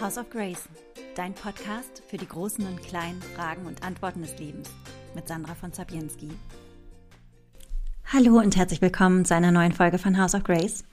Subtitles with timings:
[0.00, 0.66] House of Grace,
[1.14, 4.70] dein Podcast für die großen und kleinen Fragen und Antworten des Lebens
[5.14, 6.30] mit Sandra von Zabienski.
[8.06, 10.84] Hallo und herzlich willkommen zu einer neuen Folge von House of Grace.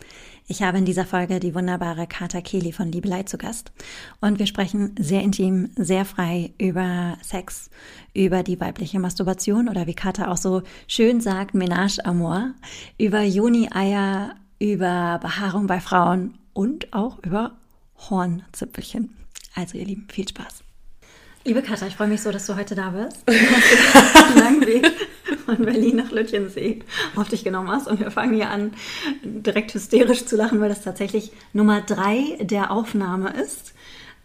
[0.48, 3.72] Ich habe in dieser Folge die wunderbare Kata Kelly von Liebelei zu Gast
[4.20, 7.70] und wir sprechen sehr intim, sehr frei über Sex,
[8.14, 12.56] über die weibliche Masturbation oder wie Kata auch so schön sagt, Ménage Amour,
[12.98, 17.56] über Juni-Eier, über Behaarung bei Frauen und auch über
[18.10, 19.16] Hornzipfelchen.
[19.56, 20.64] Also ihr Lieben, viel Spaß.
[21.48, 23.24] Liebe Katja, ich freue mich so, dass du heute da bist.
[23.26, 24.92] Du hast einen langen Weg
[25.46, 26.84] von Berlin nach Lütjensee
[27.16, 27.88] auf dich genommen hast.
[27.88, 28.74] Und wir fangen hier an,
[29.24, 33.74] direkt hysterisch zu lachen, weil das tatsächlich Nummer drei der Aufnahme ist.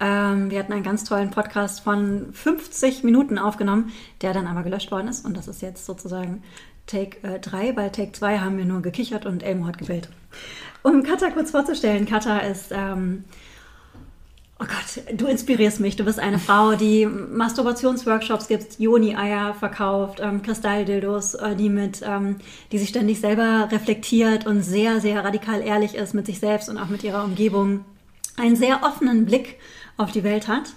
[0.00, 4.90] Ähm, wir hatten einen ganz tollen Podcast von 50 Minuten aufgenommen, der dann aber gelöscht
[4.90, 5.24] worden ist.
[5.24, 6.42] Und das ist jetzt sozusagen
[6.88, 7.68] Take 3.
[7.68, 10.08] Äh, Bei Take 2 haben wir nur gekichert und Elmo hat gewählt.
[10.82, 12.72] Um Katha kurz vorzustellen, Katha ist...
[12.72, 13.22] Ähm,
[14.62, 15.96] Oh Gott, du inspirierst mich.
[15.96, 22.36] Du bist eine Frau, die Masturbationsworkshops gibt, Joni-Eier verkauft, ähm, Kristalldildos, äh, die mit, ähm,
[22.70, 26.78] die sich ständig selber reflektiert und sehr, sehr radikal ehrlich ist mit sich selbst und
[26.78, 27.84] auch mit ihrer Umgebung,
[28.36, 29.58] einen sehr offenen Blick
[29.96, 30.74] auf die Welt hat.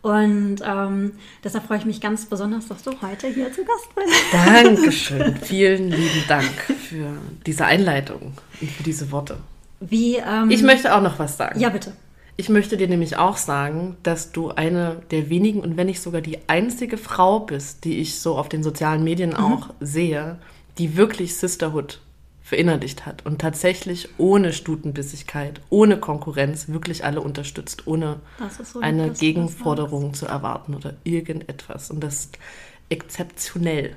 [0.00, 1.12] Und ähm,
[1.44, 4.14] deshalb freue ich mich ganz besonders, dass du heute hier zu Gast bist.
[4.32, 5.36] Dankeschön.
[5.42, 6.54] Vielen lieben Dank
[6.88, 7.08] für
[7.44, 9.36] diese Einleitung und für diese Worte.
[9.80, 11.60] Wie, ähm, ich möchte auch noch was sagen.
[11.60, 11.92] Ja, bitte.
[12.38, 16.20] Ich möchte dir nämlich auch sagen, dass du eine der wenigen und wenn nicht sogar
[16.20, 19.36] die einzige Frau bist, die ich so auf den sozialen Medien mhm.
[19.36, 20.38] auch sehe,
[20.76, 22.00] die wirklich Sisterhood
[22.42, 28.20] verinnerlicht hat und tatsächlich ohne Stutenbissigkeit, ohne Konkurrenz wirklich alle unterstützt, ohne
[28.62, 31.90] so eine Gegenforderung zu erwarten oder irgendetwas.
[31.90, 32.38] Und das ist
[32.88, 33.96] exzeptionell.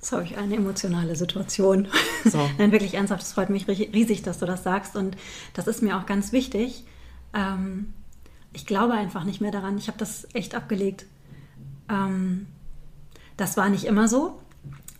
[0.00, 1.88] Das habe ich eine emotionale Situation.
[2.24, 2.38] So.
[2.58, 4.96] Nein, wirklich ernsthaft, es freut mich riesig, dass du das sagst.
[4.96, 5.16] Und
[5.52, 6.84] das ist mir auch ganz wichtig,
[7.34, 7.92] ähm,
[8.52, 9.78] ich glaube einfach nicht mehr daran.
[9.78, 11.06] Ich habe das echt abgelegt.
[11.88, 12.46] Ähm,
[13.36, 14.38] das war nicht immer so.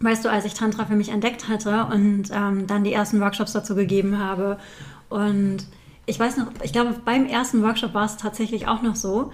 [0.01, 3.53] Weißt du, als ich Tantra für mich entdeckt hatte und ähm, dann die ersten Workshops
[3.53, 4.59] dazu gegeben habe
[5.11, 5.67] und
[6.07, 9.31] ich weiß noch, ich glaube, beim ersten Workshop war es tatsächlich auch noch so.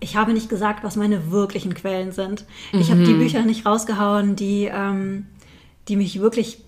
[0.00, 2.44] Ich habe nicht gesagt, was meine wirklichen Quellen sind.
[2.72, 2.80] Mhm.
[2.80, 5.26] Ich habe die Bücher nicht rausgehauen, die, ähm,
[5.88, 6.62] die mich wirklich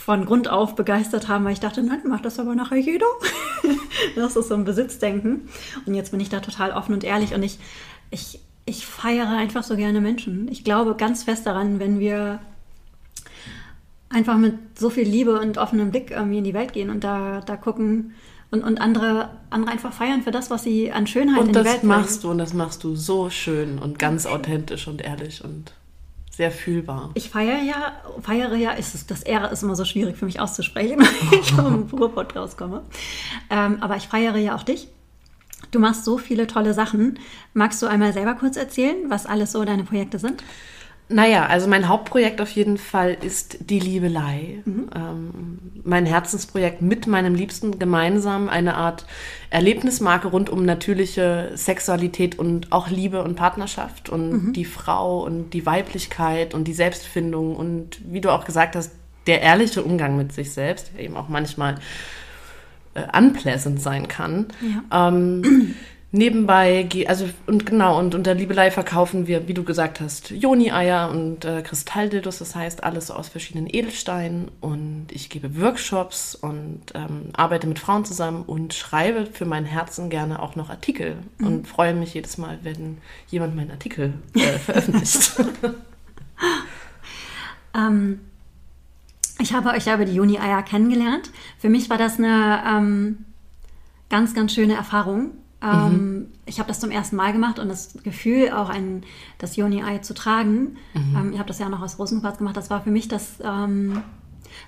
[0.00, 3.06] von Grund auf begeistert haben, weil ich dachte, nein, macht das aber nachher jeder.
[4.16, 5.48] das ist so ein Besitzdenken.
[5.84, 7.58] Und jetzt bin ich da total offen und ehrlich und ich,
[8.10, 10.48] ich, ich feiere einfach so gerne Menschen.
[10.50, 12.40] Ich glaube ganz fest daran, wenn wir
[14.08, 17.42] einfach mit so viel Liebe und offenem Blick irgendwie in die Welt gehen und da,
[17.42, 18.14] da gucken
[18.50, 21.58] und, und andere, andere einfach feiern für das, was sie an Schönheit und in die
[21.58, 21.82] Welt.
[21.82, 25.44] Und das machst du und das machst du so schön und ganz authentisch und ehrlich
[25.44, 25.72] und
[26.40, 27.10] sehr fühlbar.
[27.12, 30.40] Ich feiere ja, feiere ja, ist es, das R ist immer so schwierig für mich
[30.40, 30.98] auszusprechen,
[31.30, 32.82] weil ich vom Ruhrpott rauskomme.
[33.50, 34.88] Ähm, aber ich feiere ja auch dich.
[35.70, 37.18] Du machst so viele tolle Sachen.
[37.52, 40.42] Magst du einmal selber kurz erzählen, was alles so deine Projekte sind?
[41.12, 44.62] Naja, also mein Hauptprojekt auf jeden Fall ist die Liebelei.
[44.64, 44.90] Mhm.
[44.94, 49.06] Ähm, mein Herzensprojekt mit meinem Liebsten gemeinsam, eine Art
[49.50, 54.52] Erlebnismarke rund um natürliche Sexualität und auch Liebe und Partnerschaft und mhm.
[54.52, 58.92] die Frau und die Weiblichkeit und die Selbstfindung und wie du auch gesagt hast,
[59.26, 61.74] der ehrliche Umgang mit sich selbst, der eben auch manchmal
[62.94, 64.46] äh, unpleasant sein kann.
[64.60, 65.08] Ja.
[65.08, 65.74] Ähm,
[66.12, 71.44] nebenbei, also und genau, und unter Liebelei verkaufen wir, wie du gesagt hast, Joni-Eier und
[71.44, 77.66] äh, Kristalldildos, das heißt alles aus verschiedenen Edelsteinen und ich gebe Workshops und ähm, arbeite
[77.66, 81.46] mit Frauen zusammen und schreibe für mein Herzen gerne auch noch Artikel mhm.
[81.46, 85.32] und freue mich jedes Mal, wenn jemand meinen Artikel äh, veröffentlicht.
[87.76, 88.20] ähm,
[89.38, 91.30] ich habe euch ja über die Juni-Eier kennengelernt.
[91.58, 93.24] Für mich war das eine ähm,
[94.08, 95.30] ganz, ganz schöne Erfahrung
[95.62, 96.26] ähm, mhm.
[96.46, 99.04] Ich habe das zum ersten Mal gemacht und das Gefühl, auch ein,
[99.38, 101.16] das Joni-Ei zu tragen, mhm.
[101.16, 103.34] ähm, ich habe das ja auch noch aus Rosenquarz gemacht, das war für mich das,
[103.44, 104.02] ähm,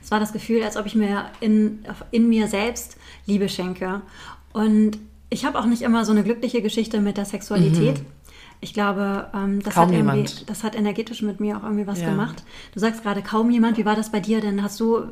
[0.01, 4.03] das war das Gefühl, als ob ich mir in, in mir selbst Liebe schenke.
[4.53, 4.99] Und
[5.31, 8.01] ich habe auch nicht immer so eine glückliche Geschichte mit der Sexualität.
[8.01, 8.22] Mhm
[8.63, 9.91] ich glaube, ähm, das, hat
[10.47, 12.09] das hat energetisch mit mir auch irgendwie was ja.
[12.09, 12.45] gemacht.
[12.73, 13.77] Du sagst gerade kaum jemand.
[13.77, 14.63] Wie war das bei dir denn?
[14.63, 15.03] Hast du,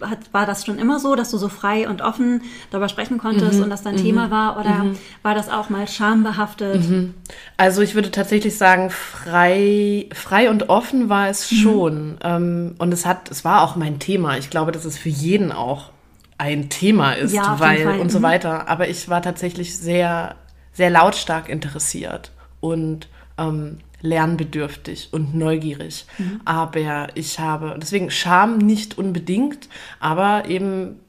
[0.00, 2.40] hat, war das schon immer so, dass du so frei und offen
[2.70, 3.64] darüber sprechen konntest mhm.
[3.64, 4.02] und das dein mhm.
[4.02, 4.58] Thema war?
[4.58, 4.98] Oder mhm.
[5.20, 6.88] war das auch mal schambehaftet?
[6.88, 7.12] Mhm.
[7.58, 11.56] Also ich würde tatsächlich sagen, frei, frei und offen war es mhm.
[11.56, 12.18] schon.
[12.24, 14.38] Ähm, und es hat, es war auch mein Thema.
[14.38, 15.90] Ich glaube, dass es für jeden auch
[16.38, 18.22] ein Thema ist, ja, weil und so mhm.
[18.22, 18.68] weiter.
[18.68, 20.36] Aber ich war tatsächlich sehr,
[20.72, 22.31] sehr lautstark interessiert
[22.62, 26.06] und ähm, lernbedürftig und neugierig.
[26.16, 26.40] Mhm.
[26.46, 29.68] Aber ich habe, deswegen Scham nicht unbedingt,
[30.00, 31.00] aber eben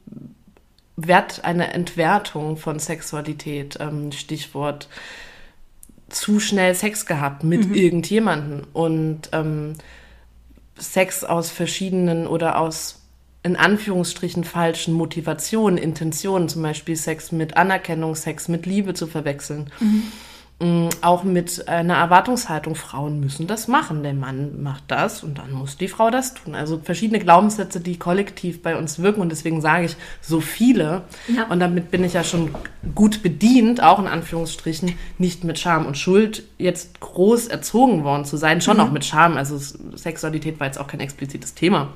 [0.96, 3.78] Wert, eine Entwertung von Sexualität.
[3.80, 4.90] Ähm, Stichwort
[6.10, 7.74] zu schnell Sex gehabt mit mhm.
[7.74, 9.76] irgendjemanden und ähm,
[10.78, 13.00] Sex aus verschiedenen oder aus
[13.42, 19.70] in Anführungsstrichen falschen Motivationen, Intentionen, zum Beispiel Sex mit Anerkennung, Sex mit Liebe zu verwechseln.
[19.80, 20.04] Mhm.
[21.02, 24.04] Auch mit einer Erwartungshaltung, Frauen müssen das machen.
[24.04, 26.56] Der Mann macht das und dann muss die Frau das tun.
[26.56, 31.04] Also verschiedene Glaubenssätze, die kollektiv bei uns wirken und deswegen sage ich so viele.
[31.28, 31.48] Ja.
[31.50, 32.56] Und damit bin ich ja schon
[32.96, 38.38] gut bedient, auch in Anführungsstrichen, nicht mit Scham und Schuld jetzt groß erzogen worden zu
[38.38, 38.84] sein, schon mhm.
[38.84, 39.38] auch mit Scham.
[39.38, 39.58] Also
[39.96, 41.90] Sexualität war jetzt auch kein explizites Thema.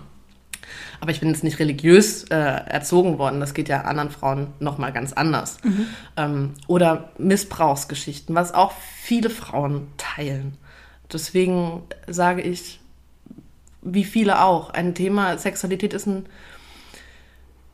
[1.00, 3.40] Aber ich bin jetzt nicht religiös äh, erzogen worden.
[3.40, 5.58] Das geht ja anderen Frauen nochmal ganz anders.
[5.64, 5.88] Mhm.
[6.16, 10.58] Ähm, oder Missbrauchsgeschichten, was auch viele Frauen teilen.
[11.12, 12.80] Deswegen sage ich,
[13.82, 16.26] wie viele auch, ein Thema, Sexualität ist ein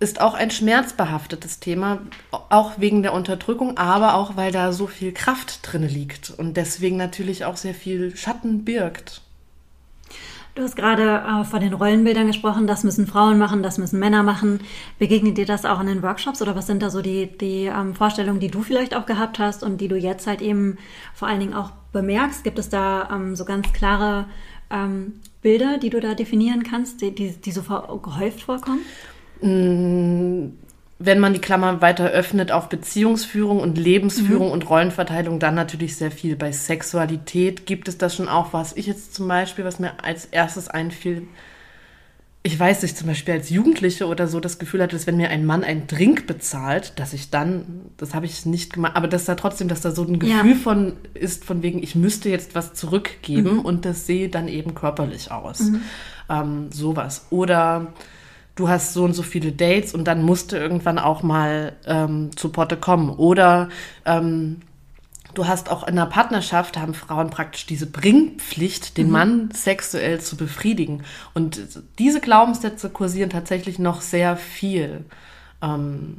[0.04, 5.14] ist auch ein schmerzbehaftetes Thema, auch wegen der Unterdrückung, aber auch weil da so viel
[5.14, 9.22] Kraft drin liegt und deswegen natürlich auch sehr viel Schatten birgt.
[10.56, 14.22] Du hast gerade äh, von den Rollenbildern gesprochen, das müssen Frauen machen, das müssen Männer
[14.22, 14.60] machen.
[15.00, 17.96] Begegnet dir das auch in den Workshops oder was sind da so die, die ähm,
[17.96, 20.78] Vorstellungen, die du vielleicht auch gehabt hast und die du jetzt halt eben
[21.16, 22.44] vor allen Dingen auch bemerkst?
[22.44, 24.28] Gibt es da ähm, so ganz klare
[24.70, 28.82] ähm, Bilder, die du da definieren kannst, die, die, die so gehäuft vorkommen?
[31.06, 34.54] Wenn man die Klammer weiter öffnet auf Beziehungsführung und Lebensführung mhm.
[34.54, 36.38] und Rollenverteilung, dann natürlich sehr viel.
[36.38, 40.26] Bei Sexualität gibt es das schon auch, was ich jetzt zum Beispiel, was mir als
[40.26, 41.28] erstes einfiel,
[42.46, 45.30] ich weiß nicht, zum Beispiel als Jugendliche oder so das Gefühl hatte, dass wenn mir
[45.30, 49.24] ein Mann einen Drink bezahlt, dass ich dann, das habe ich nicht gemacht, aber dass
[49.26, 50.56] da trotzdem, dass da so ein Gefühl ja.
[50.56, 53.60] von ist, von wegen, ich müsste jetzt was zurückgeben mhm.
[53.60, 55.60] und das sehe dann eben körperlich aus.
[55.60, 55.82] Mhm.
[56.30, 57.28] Ähm, sowas.
[57.30, 57.94] Oder
[58.56, 62.36] du hast so und so viele Dates und dann musst du irgendwann auch mal ähm,
[62.36, 63.10] zu Potte kommen.
[63.10, 63.70] Oder
[64.06, 64.62] ähm,
[65.34, 69.12] du hast auch in einer Partnerschaft, haben Frauen praktisch diese Bringpflicht, den mhm.
[69.12, 71.04] Mann sexuell zu befriedigen.
[71.34, 71.62] Und
[71.98, 75.06] diese Glaubenssätze kursieren tatsächlich noch sehr viel.
[75.62, 76.18] Ähm,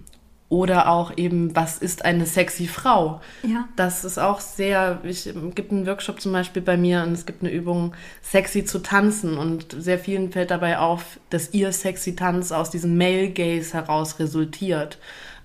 [0.54, 3.20] oder auch eben, was ist eine sexy Frau?
[3.42, 3.68] Ja.
[3.74, 7.42] Das ist auch sehr, ich gibt einen Workshop zum Beispiel bei mir und es gibt
[7.42, 7.92] eine Übung,
[8.22, 9.36] sexy zu tanzen.
[9.36, 14.20] Und sehr vielen fällt dabei auf, dass ihr sexy Tanz aus diesem Male Gaze heraus
[14.20, 14.98] resultiert.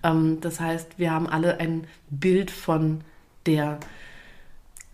[0.03, 3.01] Ähm, das heißt, wir haben alle ein Bild von
[3.47, 3.79] der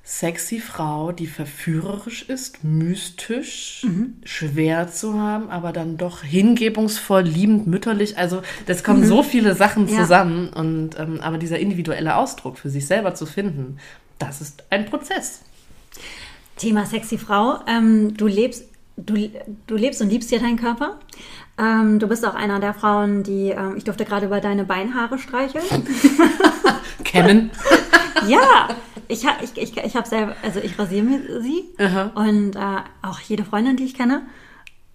[0.08, 4.18] sexy Frau, die verführerisch ist, mystisch, mhm.
[4.24, 8.16] schwer zu haben, aber dann doch hingebungsvoll, liebend, mütterlich.
[8.16, 9.08] Also das kommen mhm.
[9.08, 10.52] so viele Sachen zusammen.
[10.54, 10.62] Ja.
[10.62, 13.80] Und ähm, aber dieser individuelle Ausdruck für sich selber zu finden,
[14.20, 15.42] das ist ein Prozess.
[16.56, 17.60] Thema sexy Frau.
[17.68, 18.66] Ähm, du lebst,
[18.98, 19.30] du,
[19.66, 21.00] du lebst und liebst ja deinen Körper.
[21.58, 25.18] Ähm, du bist auch einer der Frauen, die, ähm, ich durfte gerade über deine Beinhaare
[25.18, 25.64] streicheln.
[27.04, 27.50] Kennen.
[28.28, 28.70] ja,
[29.08, 32.12] ich, ich, ich, ich habe selber, also ich rasiere mir sie Aha.
[32.16, 32.60] und äh,
[33.02, 34.24] auch jede Freundin, die ich kenne.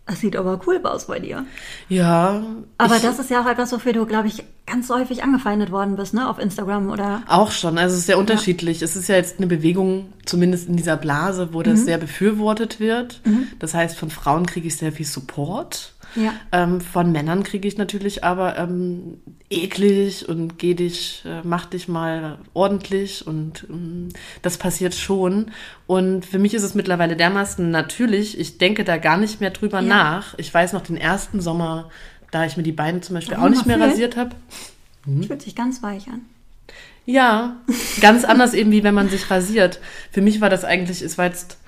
[0.07, 1.47] Das sieht aber cool aus bei dir.
[1.89, 2.43] Ja.
[2.79, 5.95] Aber ich, das ist ja auch etwas, wofür du, glaube ich, ganz häufig angefeindet worden
[5.95, 6.29] bist, ne?
[6.29, 7.23] Auf Instagram oder.
[7.29, 7.79] Auch schon.
[7.79, 8.81] Also es ist sehr unterschiedlich.
[8.81, 8.87] Ja.
[8.87, 11.85] Es ist ja jetzt eine Bewegung, zumindest in dieser Blase, wo das mhm.
[11.85, 13.21] sehr befürwortet wird.
[13.25, 13.47] Mhm.
[13.61, 15.93] Das heißt, von Frauen kriege ich sehr viel Support.
[16.17, 16.33] Ja.
[16.53, 19.19] Ähm, von Männern kriege ich natürlich aber ähm,
[19.49, 24.09] eklig und geh dich, äh, mach dich mal ordentlich und ähm,
[24.43, 25.51] das passiert schon.
[25.87, 29.81] Und für mich ist es mittlerweile dermaßen natürlich, ich denke da gar nicht mehr drüber
[29.81, 29.87] ja.
[29.87, 30.35] nach.
[30.39, 31.91] Ich weiß noch den ersten Sommer,
[32.31, 33.91] da ich mir die Beine zum Beispiel auch nicht mehr fühlen.
[33.91, 34.37] rasiert habe.
[35.07, 35.25] Mhm.
[35.25, 36.23] Fühlt sich ganz weich an.
[37.07, 37.57] Ja,
[38.01, 39.81] ganz anders eben wie wenn man sich rasiert.
[40.11, 41.60] Für mich war das eigentlich, es war jetzt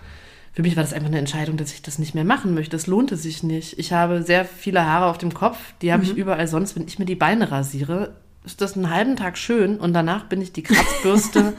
[0.52, 2.76] für mich war das einfach eine Entscheidung, dass ich das nicht mehr machen möchte.
[2.76, 3.78] Das lohnte sich nicht.
[3.78, 6.10] Ich habe sehr viele Haare auf dem Kopf, die habe mhm.
[6.10, 6.76] ich überall sonst.
[6.76, 8.12] Wenn ich mir die Beine rasiere,
[8.44, 11.54] ist das einen halben Tag schön und danach bin ich die Kratzbürste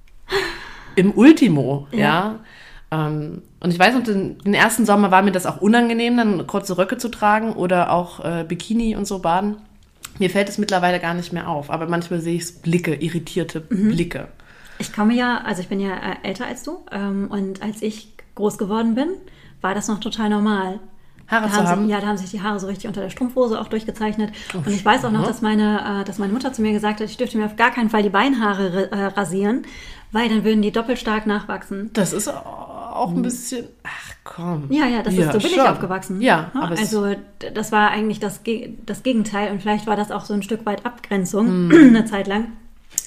[0.96, 1.98] im Ultimo, ja.
[1.98, 2.40] ja.
[2.90, 6.46] Ähm, und ich weiß noch, den, den, ersten Sommer war mir das auch unangenehm, dann
[6.46, 9.56] kurze Röcke zu tragen oder auch äh, Bikini und so baden.
[10.18, 13.88] Mir fällt es mittlerweile gar nicht mehr auf, aber manchmal sehe ich Blicke, irritierte mhm.
[13.88, 14.28] Blicke.
[14.78, 18.12] Ich komme ja, also ich bin ja äh, älter als du ähm, und als ich
[18.34, 19.08] groß geworden bin,
[19.60, 20.80] war das noch total normal.
[21.28, 21.84] Haare da zu haben?
[21.86, 24.32] Sie, ja, da haben sich die Haare so richtig unter der Strumpfhose auch durchgezeichnet.
[24.54, 27.00] Oh, und ich weiß auch noch, dass meine, äh, dass meine Mutter zu mir gesagt
[27.00, 29.62] hat, ich dürfte mir auf gar keinen Fall die Beinhaare äh, rasieren,
[30.12, 31.90] weil dann würden die doppelt stark nachwachsen.
[31.94, 34.66] Das ist auch ein bisschen, ach komm.
[34.70, 35.64] Ja, ja, das ja, ist so bin schon.
[35.64, 36.20] ich aufgewachsen.
[36.20, 37.14] Ja, ja aber also
[37.54, 38.40] das war eigentlich das,
[38.84, 41.72] das Gegenteil und vielleicht war das auch so ein Stück weit Abgrenzung mm.
[41.88, 42.52] eine Zeit lang,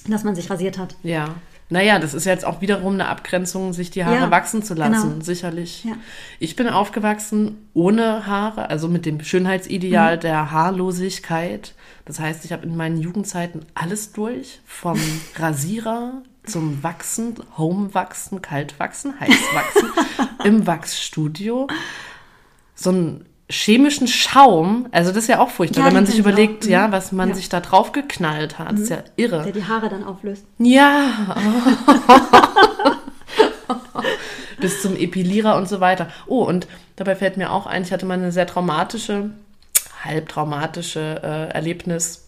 [0.08, 0.96] dass man sich rasiert hat.
[1.04, 1.36] Ja.
[1.70, 5.10] Naja, das ist jetzt auch wiederum eine Abgrenzung, sich die Haare Ja, wachsen zu lassen,
[5.12, 5.24] genau.
[5.24, 5.84] sicherlich.
[5.84, 5.94] Ja.
[6.40, 10.22] Ich bin aufgewachsen ohne Haare, also mit dem Schönheitsideal Mhm.
[10.22, 11.74] der Haarlosigkeit.
[12.06, 14.98] Das heißt, ich habe in meinen Jugendzeiten alles durch, vom
[15.36, 19.90] Rasierer zum Wachsen, Homewachsen, Kaltwachsen, Heißwachsen,
[20.46, 21.68] im Wachsstudio.
[22.76, 26.64] So einen chemischen Schaum, also das ist ja auch furchtbar, Ja, wenn man sich überlegt,
[26.64, 26.68] auch.
[26.68, 26.72] Mhm.
[26.74, 27.36] ja, was man Ja.
[27.36, 28.74] sich da drauf geknallt hat.
[28.74, 29.44] Das ist ja irre.
[29.44, 30.44] Der die Haare dann auflöst.
[30.60, 31.36] Ja.
[34.60, 36.10] Bis zum Epilierer und so weiter.
[36.26, 39.30] Oh, und dabei fällt mir auch ein, ich hatte mal eine sehr traumatische,
[40.04, 42.24] halb traumatische äh, Erlebnis,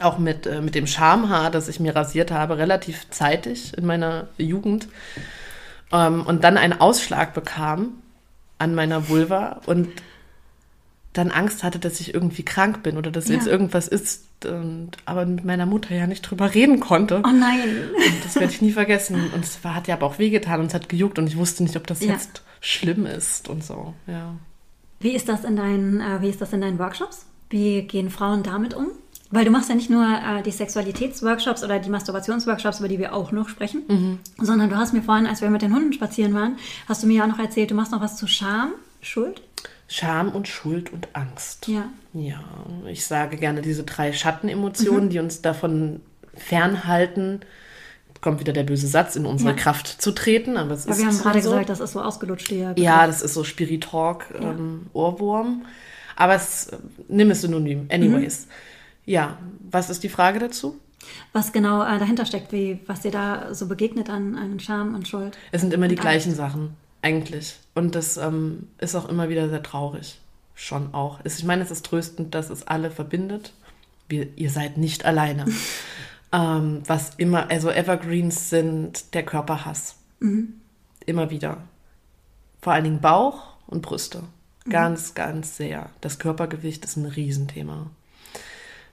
[0.00, 4.26] auch mit, äh, mit dem Schamhaar, das ich mir rasiert habe, relativ zeitig in meiner
[4.36, 4.88] Jugend.
[5.92, 7.92] Ähm, und dann einen Ausschlag bekam
[8.58, 9.88] an meiner Vulva und
[11.14, 13.34] dann Angst hatte, dass ich irgendwie krank bin oder dass Ja.
[13.36, 17.22] jetzt irgendwas ist, und, aber mit meiner Mutter ja nicht drüber reden konnte.
[17.24, 17.60] Oh nein.
[17.96, 19.30] Und das werde ich nie vergessen.
[19.34, 21.62] Und es war, hat ja aber auch wehgetan und es hat gejuckt und ich wusste
[21.62, 22.12] nicht, ob das Ja.
[22.12, 23.94] jetzt schlimm ist und so.
[24.06, 24.34] Ja.
[25.00, 27.24] Wie ist das in deinen, äh, wie ist das in deinen Workshops?
[27.48, 28.88] Wie gehen Frauen damit um?
[29.30, 33.14] Weil du machst ja nicht nur äh, die Sexualitätsworkshops oder die Masturbationsworkshops, über die wir
[33.14, 34.18] auch noch sprechen, Mhm.
[34.44, 36.56] sondern du hast mir vorhin, als wir mit den Hunden spazieren waren,
[36.88, 39.42] hast du mir ja auch noch erzählt, du machst noch was zu Scham, Schuld.
[39.88, 41.68] Scham und Schuld und Angst.
[41.68, 41.90] Ja.
[42.14, 42.40] Ja,
[42.86, 46.00] ich sage gerne diese drei Schattenemotionen, die uns davon
[46.34, 47.40] fernhalten,
[48.20, 49.56] kommt wieder der böse Satz, in unsere Ja.
[49.56, 50.56] Kraft zu treten.
[50.56, 51.50] Aber es Ja, ist wir haben gerade so.
[51.50, 52.74] gesagt, das ist so ausgelutscht hier.
[52.78, 55.66] Ja, das ist so Spiritalk, ähm, Ohrwurm.
[56.16, 56.70] Aber es,
[57.08, 57.86] nimm es synonym.
[57.90, 58.46] Anyways.
[59.04, 59.36] Ja,
[59.70, 60.78] was ist die Frage dazu?
[61.34, 65.06] Was genau äh, dahinter steckt, wie, was dir da so begegnet an, an Scham und
[65.06, 65.36] Schuld.
[65.52, 66.70] Es sind immer die gleichen Sachen,
[67.04, 67.56] eigentlich.
[67.74, 70.18] Und das ähm, ist auch immer wieder sehr traurig.
[70.54, 71.20] Schon auch.
[71.24, 73.52] Ich meine, es ist tröstend, dass es alle verbindet.
[74.08, 75.44] Wir, ihr seid nicht alleine.
[76.32, 79.96] ähm, was immer, also Evergreens sind der Körperhass.
[81.06, 81.58] Immer wieder.
[82.62, 84.22] Vor allen Dingen Bauch und Brüste.
[84.70, 85.90] Ganz, ganz sehr.
[86.00, 87.90] Das Körpergewicht ist ein Riesenthema.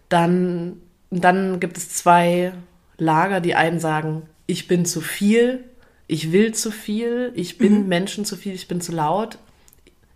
[0.10, 2.51] Dann, dann gibt es zwei
[2.98, 3.39] Lager.
[3.39, 5.63] Die einen sagen, ich bin zu viel,
[6.12, 9.38] ich will zu viel, ich bin Menschen zu viel, ich bin zu laut.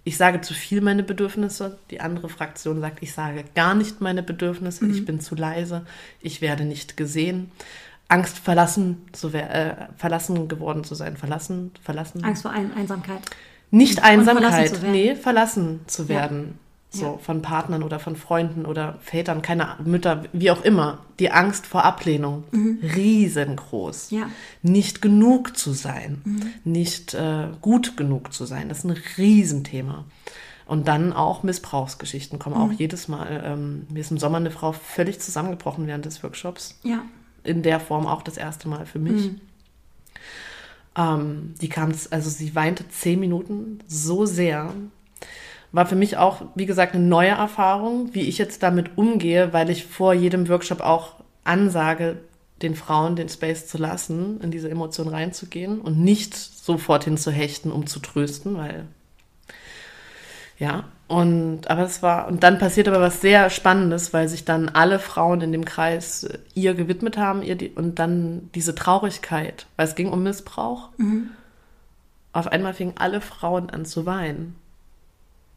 [0.03, 1.77] Ich sage zu viel meine Bedürfnisse.
[1.89, 5.85] Die andere Fraktion sagt, ich sage gar nicht meine Bedürfnisse, ich bin zu leise,
[6.21, 7.49] ich werde nicht gesehen.
[8.09, 11.15] Angst, verlassen, zu äh, verlassen geworden zu sein.
[11.15, 12.25] Verlassen, verlassen.
[12.25, 13.21] Angst vor Ein Einsamkeit.
[13.71, 14.91] Nicht verlassen Einsamkeit, werden.
[14.91, 16.59] nee, verlassen zu werden.
[16.95, 17.17] So, Ja.
[17.17, 20.99] von Partnern oder von Freunden oder Vätern, keine Mütter, wie auch immer.
[21.19, 24.11] Die Angst vor Ablehnung, riesengroß.
[24.11, 24.17] Mhm.
[24.17, 24.25] Ja.
[24.27, 24.31] Mhm.
[24.71, 26.21] Nicht genug zu sein,
[26.63, 30.05] nicht äh, gut genug zu sein, das ist ein Riesenthema.
[30.67, 32.61] Und dann auch Missbrauchsgeschichten kommen Mhm.
[32.61, 33.43] auch jedes Mal.
[33.45, 37.03] Ähm, mir ist im Sommer eine Frau völlig zusammengebrochen während des Workshops Ja.
[37.43, 39.31] in der Form auch das erste Mal für mich.
[39.31, 39.41] Mhm.
[40.97, 44.73] Ähm, die kam, also sie weinte zehn Minuten so sehr.
[45.75, 49.69] War für mich auch, wie gesagt, eine neue Erfahrung, wie ich jetzt damit umgehe, weil
[49.69, 52.15] ich vor jedem Workshop auch ansage,
[52.61, 57.87] den Frauen den Space zu lassen, in diese Emotion reinzugehen und nicht sofort hinzuhechten, um
[57.87, 58.85] zu trösten, weil
[60.57, 64.69] ja, und aber es war, und dann passiert aber was sehr Spannendes, weil sich dann
[64.69, 69.67] alle Frauen in dem Kreis äh, ihr gewidmet haben, ihr die, und dann diese Traurigkeit,
[69.75, 70.91] weil es ging um Missbrauch.
[72.31, 74.55] Auf einmal fingen alle Frauen an zu weinen.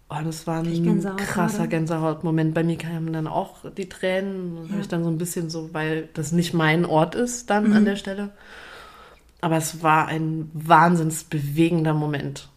[0.09, 1.69] Und es war ein Gänsehaut krasser gerade.
[1.69, 2.55] Gänsehautmoment.
[2.55, 4.57] Bei mir kamen dann auch die Tränen.
[4.57, 4.73] Das Ja.
[4.73, 7.85] habe ich dann so ein bisschen so, weil das nicht mein Ort ist dann an
[7.85, 8.31] der Stelle.
[9.43, 12.49] Aber es war ein wahnsinns bewegender Moment.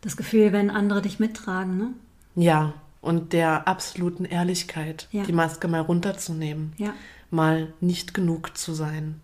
[0.00, 1.88] Das Gefühl, wenn andere dich mittragen, ne?
[2.34, 5.22] Ja, und der absoluten Ehrlichkeit, Ja.
[5.24, 6.92] die Maske mal runterzunehmen, Ja.
[7.30, 9.20] mal nicht genug zu sein.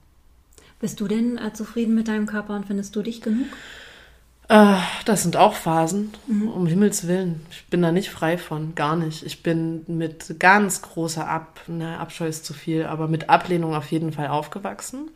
[0.81, 3.47] Bist du denn äh, zufrieden mit deinem Körper und findest du dich genug?
[4.53, 6.49] Äh, das sind auch Phasen, Mhm.
[6.49, 7.47] um Himmels Willen.
[7.51, 9.23] Ich bin da nicht frei von, gar nicht.
[9.25, 13.91] Ich bin mit ganz großer Ab, na, Abscheu ist zu viel, aber mit Ablehnung auf
[13.91, 15.11] jeden Fall aufgewachsen.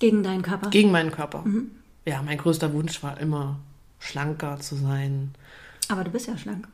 [0.00, 0.70] Gegen deinen Körper?
[0.70, 1.42] Gegen meinen Körper.
[1.44, 1.70] Mhm.
[2.06, 3.60] Ja, mein größter Wunsch war immer,
[4.00, 5.32] schlanker zu sein.
[5.88, 6.66] Aber du bist ja schlank.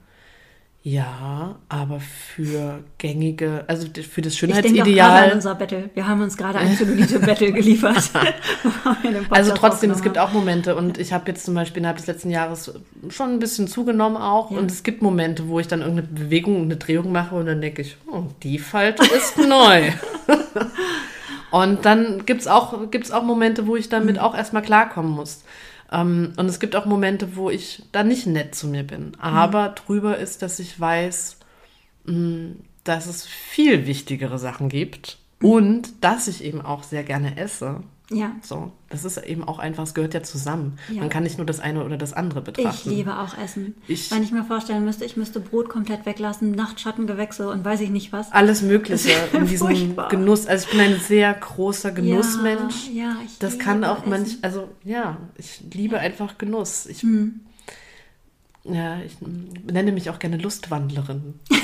[0.84, 5.32] Ja, aber für gängige, also für das Ich denke an Schönheitsideal.
[5.32, 5.90] unser Battle.
[5.94, 6.76] Wir haben uns gerade ein
[7.52, 8.10] geliefert.
[9.02, 11.78] wir den Podcast Also trotzdem, es gibt auch Momente und ich habe jetzt zum Beispiel
[11.78, 12.72] innerhalb des letzten Jahres
[13.10, 14.58] schon ein bisschen zugenommen auch Ja.
[14.58, 17.82] und es gibt Momente, wo ich dann irgendeine Bewegung, eine Drehung mache und dann denke
[17.82, 19.92] ich, oh, die Falte ist neu.
[21.52, 24.22] und dann gibt's auch, gibt's auch Momente, wo ich damit Mhm.
[24.22, 25.44] auch erstmal klarkommen muss.
[25.92, 29.12] Ähm, und es gibt auch Momente, wo ich da nicht nett zu mir bin.
[29.20, 31.38] Aber drüber ist, dass ich weiß,
[32.06, 37.82] mh, dass es viel wichtigere Sachen gibt und dass ich eben auch sehr gerne esse.
[38.16, 38.32] Ja.
[38.42, 40.78] So, das ist eben auch einfach, es gehört ja zusammen.
[40.90, 41.00] Ja.
[41.00, 42.90] Man kann nicht nur das eine oder das andere Ich betrachten.
[42.90, 43.74] liebe auch Essen.
[43.88, 47.90] Ich- Wenn ich mir vorstellen müsste, ich müsste Brot komplett weglassen, Nachtschattengewächse und weiß ich
[47.90, 48.30] nicht was.
[48.32, 50.08] Alles Mögliche in diesem furchtbar.
[50.08, 50.46] Genuss.
[50.46, 52.88] Also ich bin ein sehr großer Genussmensch.
[52.92, 56.86] Ja, ja, ich Das kann auch manch, also ja, ich liebe einfach Genuss.
[56.86, 57.40] Ich, Hm.
[58.64, 61.34] Ja, ich nenne mich auch gerne Lustwandlerin.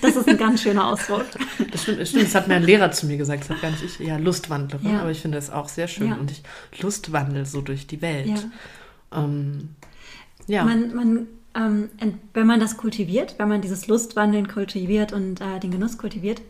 [0.00, 1.24] Das ist ein ganz schöner Ausdruck.
[1.72, 3.70] Das stimmt, das stimmt, das hat mir ein Lehrer zu mir gesagt, das hat gar
[3.72, 5.00] nicht ich, ja, Lustwandlerin, Ja.
[5.00, 6.14] aber ich finde das auch sehr schön Ja.
[6.14, 6.42] und ich
[6.80, 8.28] lustwandel so durch die Welt.
[8.28, 9.24] Ja.
[9.24, 9.70] Ähm,
[10.46, 10.64] ja.
[10.64, 11.26] Man, man,
[11.56, 11.88] ähm,
[12.32, 16.40] wenn man das kultiviert, wenn man dieses Lustwandeln kultiviert und äh, den Genuss kultiviert,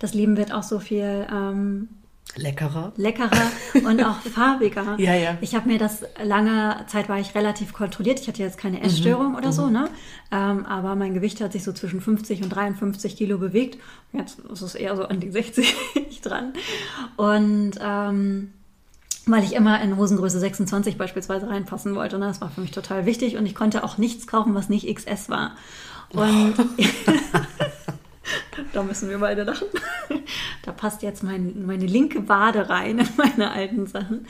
[0.00, 1.88] das Leben wird auch so viel ähm,
[2.36, 2.92] leckerer.
[2.96, 3.50] leckerer
[3.84, 4.96] und auch farbiger.
[4.98, 5.38] Ja, ja.
[5.40, 8.20] Ich habe mir das lange Zeit war ich relativ kontrolliert.
[8.20, 9.88] Ich hatte jetzt keine Essstörung oder so, ne?
[10.30, 13.78] Ähm, aber mein Gewicht hat sich so zwischen 50 und 53 Kilo bewegt.
[14.12, 15.74] Jetzt ist es eher so an die 60
[16.22, 16.54] dran.
[17.16, 18.52] Und ähm,
[19.26, 22.16] weil ich immer in Hosengröße 26 beispielsweise reinpassen wollte.
[22.16, 23.36] Und das war für mich total wichtig.
[23.36, 25.52] Und ich konnte auch nichts kaufen, was nicht XS war.
[26.10, 26.54] Und
[28.72, 29.68] da müssen wir beide lachen.
[30.62, 34.26] Da passt jetzt mein, meine linke Wade rein in meine alten Sachen.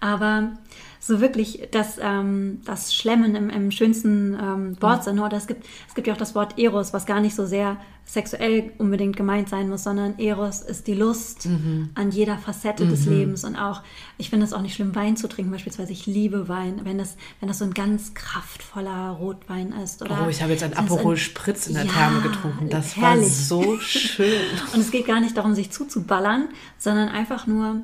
[0.00, 0.52] Aber
[1.00, 5.94] so wirklich das, ähm, das Schlemmen im, im schönsten ähm, Wortsinne, oder es gibt, es
[5.94, 9.68] gibt ja auch das Wort Eros, was gar nicht so sehr sexuell unbedingt gemeint sein
[9.68, 11.46] muss, sondern Eros ist die Lust
[11.94, 13.82] an jeder Facette des Lebens und auch,
[14.16, 15.92] ich finde es auch nicht schlimm, Wein zu trinken beispielsweise.
[15.92, 20.00] Ich liebe Wein, wenn das, wenn das so ein ganz kraftvoller Rotwein ist.
[20.00, 22.70] Oder Oh, ich habe jetzt ein wenn es Aperol Spritz in der Ja, Therme getrunken.
[22.70, 23.24] Das herrlich.
[23.24, 24.32] war so schön.
[24.72, 27.82] Und es geht gar nicht darum, sich zuzuballern, sondern einfach nur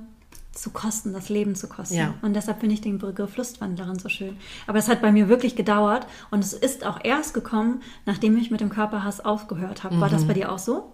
[0.54, 1.94] zu kosten, das Leben zu kosten.
[1.96, 2.14] Ja.
[2.22, 4.36] Und deshalb finde ich den Begriff Lustwandlerin so schön.
[4.66, 8.50] Aber es hat bei mir wirklich gedauert und es ist auch erst gekommen, nachdem ich
[8.50, 10.00] mit dem Körperhass aufgehört habe.
[10.00, 10.12] War Mhm.
[10.12, 10.92] das bei dir auch so?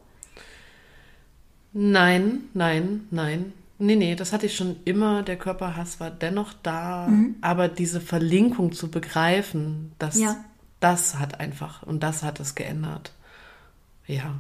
[1.73, 3.53] Nein, nein, nein.
[3.79, 5.23] Nee, nee, das hatte ich schon immer.
[5.23, 7.07] Der Körperhass war dennoch da.
[7.07, 7.37] Mhm.
[7.41, 10.37] Aber diese Verlinkung zu begreifen, das, Ja.
[10.81, 13.13] das hat einfach, und das hat es geändert.
[14.07, 14.35] Ja.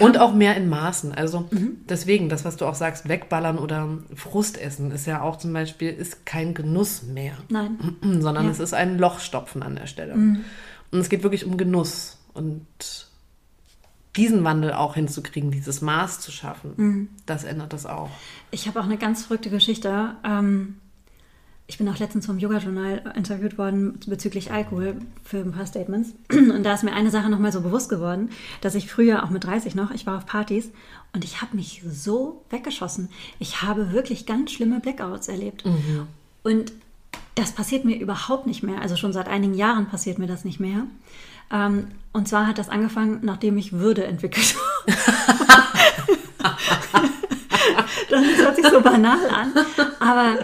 [0.00, 1.12] Und auch mehr in Maßen.
[1.12, 1.78] Also Mhm.
[1.88, 6.26] deswegen, das, was du auch sagst, wegballern oder Frustessen, ist ja auch zum Beispiel, ist
[6.26, 7.32] kein Genuss mehr.
[7.48, 7.78] Nein.
[8.02, 8.42] sondern Ja.
[8.42, 8.50] Mhm.
[8.50, 10.14] es ist ein Lochstopfen an der Stelle.
[10.14, 10.44] Und
[11.00, 12.66] es geht wirklich um Genuss und
[14.16, 17.08] diesen Wandel auch hinzukriegen, dieses Maß zu schaffen, Mhm.
[17.26, 18.10] das ändert das auch.
[18.50, 20.16] Ich habe auch eine ganz verrückte Geschichte.
[20.24, 20.76] Ähm,
[21.68, 26.14] ich bin auch letztens vom Yoga-Journal interviewt worden bezüglich Alkohol für ein paar Statements.
[26.30, 28.30] Und da ist mir eine Sache nochmal so bewusst geworden,
[28.62, 30.70] dass ich früher, auch mit 30 noch, ich war auf Partys
[31.12, 33.10] und ich habe mich so weggeschossen.
[33.38, 35.64] Ich habe wirklich ganz schlimme Blackouts erlebt.
[36.42, 36.72] Und
[37.34, 38.80] das passiert mir überhaupt nicht mehr.
[38.80, 40.84] Also schon seit einigen Jahren passiert mir das nicht mehr.
[41.50, 44.98] Ähm, und zwar hat das angefangen, nachdem ich Würde entwickelt habe.
[48.10, 49.52] Das hört sich so banal an.
[50.00, 50.38] Aber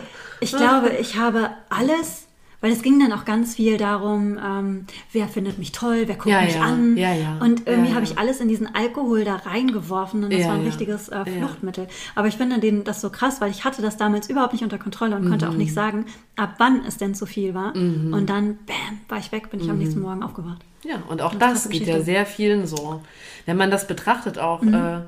[0.44, 2.26] ich glaube, ich habe alles,
[2.61, 6.28] weil es ging dann auch ganz viel darum, ähm, wer findet mich toll, wer guckt
[6.28, 6.96] Ja, mich ja, an.
[6.96, 10.62] ja, Und irgendwie habe ich alles in diesen Alkohol da reingeworfen und das war ein
[10.62, 11.24] richtiges äh.
[11.26, 11.88] Fluchtmittel.
[12.14, 14.78] Aber ich finde den, das so krass, weil ich hatte das damals überhaupt nicht unter
[14.78, 15.59] Kontrolle und konnte auch Mhm.
[15.59, 17.74] nicht sagen, ab wann es denn zu viel war.
[17.74, 19.83] Und dann, bam, war ich weg, bin ich am Mhm.
[19.83, 20.62] nächsten Morgen aufgewacht.
[20.85, 21.98] Ja, und auch das krasse geht ja.
[21.98, 22.04] Mhm.
[22.04, 23.02] sehr vielen so.
[23.46, 25.00] Wenn man das betrachtet, auch äh,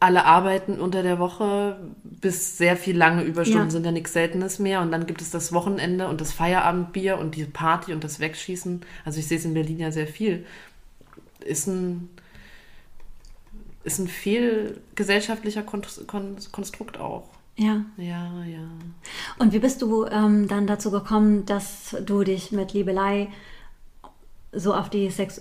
[0.00, 3.70] alle arbeiten unter der Woche bis sehr viel lange Überstunden Ja.
[3.70, 4.80] sind ja nichts Seltenes mehr.
[4.80, 8.82] Und dann gibt es das Wochenende und das Feierabendbier und die Party und das Wegschießen.
[9.04, 10.46] Also ich sehe es in Berlin ja sehr viel.
[11.44, 12.08] Ist ein,
[13.84, 17.28] ist ein fehl gesellschaftlicher Kon Kon Konstrukt auch.
[17.56, 17.84] Ja.
[17.96, 18.68] Ja, ja.
[19.38, 23.28] Und wie bist du ähm, dann dazu gekommen, dass du dich mit Liebelei
[24.52, 25.40] so auf die Sex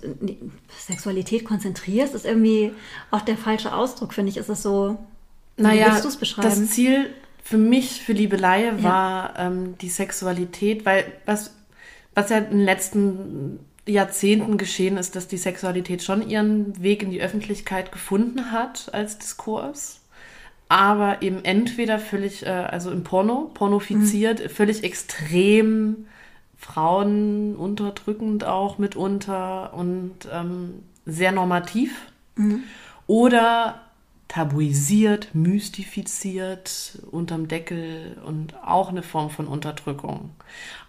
[0.79, 2.13] Sexualität konzentrierst?
[2.13, 2.71] Ist irgendwie
[3.11, 4.37] auch der falsche Ausdruck, finde ich.
[4.37, 4.97] Ist es so.
[5.55, 6.49] wie Naja, würdest du es beschreiben?
[6.49, 7.09] das Ziel
[7.43, 11.53] für mich, für Liebelei, war ähm, die Sexualität, weil was,
[12.13, 17.09] was ja in den letzten Jahrzehnten geschehen ist, dass die Sexualität schon ihren Weg in
[17.11, 20.01] die Öffentlichkeit gefunden hat als Diskurs.
[20.67, 24.49] Aber eben entweder völlig, äh, also im Porno, pornofiziert, Mhm.
[24.49, 26.07] völlig extrem
[26.57, 31.93] Frauen unterdrückend auch mitunter und ähm, sehr normativ.
[33.07, 33.81] Oder
[34.27, 40.31] tabuisiert, mystifiziert, unterm Deckel und auch eine Form von Unterdrückung.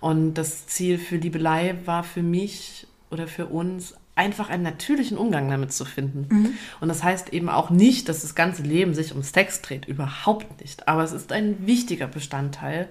[0.00, 5.48] Und das Ziel für Liebelei war für mich oder für uns einfach einen natürlichen Umgang
[5.48, 6.26] damit zu finden.
[6.80, 10.60] Und das heißt eben auch nicht, dass das ganze Leben sich um Sex dreht, überhaupt
[10.60, 10.88] nicht.
[10.88, 12.88] Aber es ist ein wichtiger Bestandteil,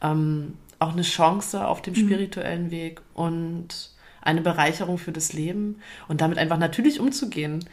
[0.00, 3.90] ähm, auch eine Chance auf dem spirituellen Weg und
[4.20, 7.64] eine Bereicherung für das Leben und damit einfach natürlich umzugehen.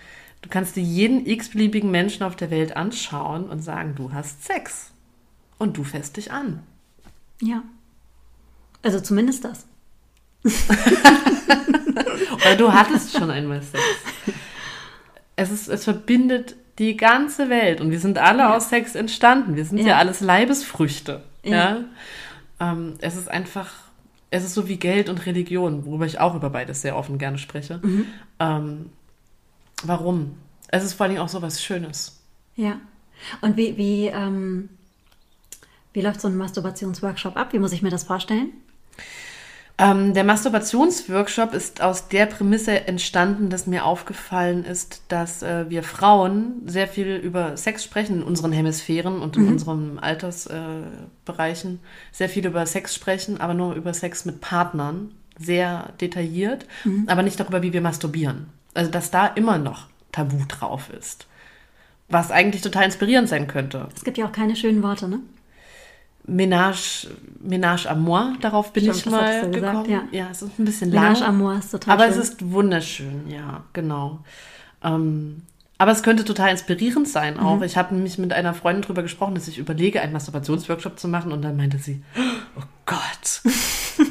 [0.41, 4.91] Du kannst dir jeden x-beliebigen Menschen auf der Welt anschauen und sagen, du hast Sex.
[5.57, 6.63] und du fässt dich an.
[7.41, 7.63] Ja.
[8.81, 9.65] Also zumindest das.
[12.35, 13.83] Oder du hattest schon einmal Sex.
[15.35, 18.55] Es, ist, es verbindet die ganze Welt und wir sind alle ja.
[18.55, 19.57] aus Sex entstanden.
[19.57, 21.23] Wir sind ja, ja alles Leibesfrüchte.
[21.43, 21.51] Ja.
[21.51, 21.83] ja?
[22.59, 23.71] Ähm, es ist einfach,
[24.29, 27.37] es ist so wie Geld und Religion, worüber ich auch über beides sehr offen gerne
[27.37, 27.79] spreche.
[27.81, 28.05] Mhm.
[28.39, 28.89] Ähm,
[29.83, 30.37] warum?
[30.67, 32.21] Es ist vor allem auch so was Schönes.
[32.55, 32.79] Ja.
[33.41, 34.69] Und wie, wie, ähm,
[35.93, 37.53] wie läuft so ein Masturbationsworkshop ab?
[37.53, 38.51] Wie muss ich mir das vorstellen?
[39.79, 45.83] Ähm, der Masturbationsworkshop ist aus der Prämisse entstanden, dass mir aufgefallen ist, dass äh, wir
[45.83, 49.51] Frauen sehr viel über Sex sprechen in unseren Hemisphären und in mhm.
[49.53, 51.75] unseren Altersbereichen.
[51.75, 51.77] Äh,
[52.11, 55.11] sehr viel über Sex sprechen, aber nur über Sex mit Partnern.
[55.39, 57.05] Sehr detailliert, mhm.
[57.07, 58.47] aber nicht darüber, wie wir masturbieren.
[58.73, 61.27] Also, dass da immer noch Tabu drauf ist.
[62.09, 63.87] Was eigentlich total inspirierend sein könnte.
[63.95, 65.21] Es gibt ja auch keine schönen Worte, ne?
[66.29, 67.07] Ménage,
[67.41, 69.51] Ménage à moi, darauf bin Stimmt, ich mal gekommen.
[69.51, 70.01] Gesagt, ja.
[70.11, 70.27] ja.
[70.31, 71.29] es ist ein bisschen Ménage lang.
[71.29, 72.21] à moi ist total Aber schön.
[72.21, 74.19] es ist wunderschön, ja, genau.
[74.83, 75.43] Ähm,
[75.81, 77.55] aber es könnte total inspirierend sein auch.
[77.55, 77.63] Mhm.
[77.63, 81.31] Ich habe nämlich mit einer Freundin darüber gesprochen, dass ich überlege, einen Masturbationsworkshop zu machen
[81.31, 82.03] und dann meinte sie,
[82.57, 83.41] oh Gott.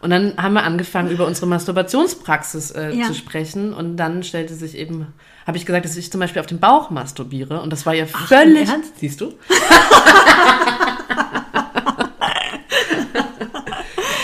[0.00, 3.06] und dann haben wir angefangen, über unsere Masturbationspraxis äh, ja.
[3.06, 5.08] zu sprechen und dann stellte sich eben,
[5.48, 8.06] habe ich gesagt, dass ich zum Beispiel auf den Bauch masturbiere und das war ja
[8.12, 8.68] Ach, völlig...
[8.96, 9.32] Siehst du?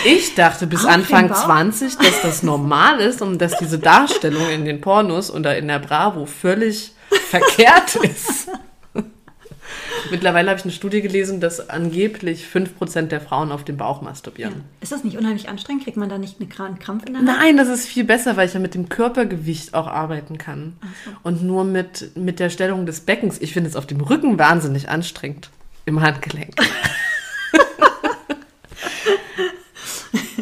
[0.05, 4.65] Ich dachte bis Auf Anfang 20, dass das normal ist und dass diese Darstellung in
[4.65, 8.49] den Pornos oder in der Bravo völlig verkehrt ist.
[10.11, 14.53] Mittlerweile habe ich eine Studie gelesen, dass angeblich 5% der Frauen auf dem Bauch masturbieren.
[14.53, 14.59] Ja.
[14.81, 15.83] Ist das nicht unheimlich anstrengend?
[15.83, 17.25] Kriegt man da nicht einen Krampf in der Hand?
[17.25, 20.77] Nein, das ist viel besser, weil ich ja mit dem Körpergewicht auch arbeiten kann.
[21.05, 21.11] So.
[21.23, 23.39] Und nur mit, mit der Stellung des Beckens.
[23.39, 25.49] Ich finde es auf dem Rücken wahnsinnig anstrengend.
[25.85, 26.55] Im Handgelenk.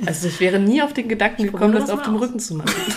[0.06, 2.22] Also ich wäre nie auf den Gedanken gekommen, das, das auf dem aus.
[2.22, 2.74] Rücken zu machen.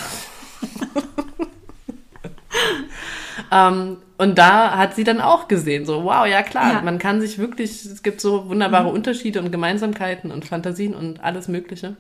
[3.53, 6.83] ähm, und da hat sie dann auch gesehen, so, wow, ja klar, ja.
[6.83, 8.95] man kann sich wirklich, es gibt so wunderbare mhm.
[8.95, 11.97] Unterschiede und Gemeinsamkeiten und Fantasien und alles Mögliche.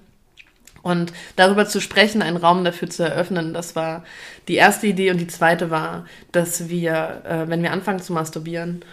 [0.82, 4.04] Und darüber zu sprechen, einen Raum dafür zu eröffnen, das war
[4.48, 5.10] die erste Idee.
[5.10, 8.84] Und die zweite war, dass wir, äh, wenn wir anfangen zu masturbieren,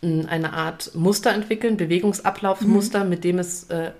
[0.00, 3.10] eine Art Muster entwickeln, Bewegungsablaufmuster, mhm.
[3.10, 3.90] mit dem es äh,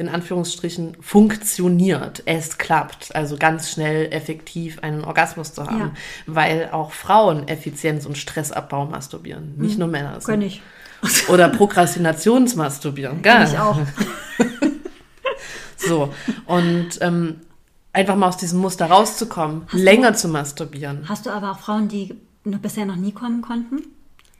[0.00, 5.92] in Anführungsstrichen funktioniert, es klappt, also ganz schnell effektiv einen Orgasmus zu haben, ja.
[6.26, 10.18] weil auch Frauen Effizienz und Stressabbau masturbieren, nicht hm, nur Männer.
[10.24, 10.62] Kann ich.
[11.28, 13.78] Oder Prokrastinationsmasturbieren, Kann ich auch.
[15.76, 16.14] so,
[16.46, 17.40] und ähm,
[17.92, 21.10] einfach mal aus diesem Muster rauszukommen, hast länger du, zu masturbieren.
[21.10, 23.82] Hast du aber auch Frauen, die bisher noch nie kommen konnten?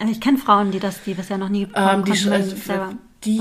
[0.00, 2.32] Also ich kenne Frauen, die das, die bisher noch nie ähm, die konnten.
[2.32, 2.94] Also, selber.
[3.24, 3.38] Die,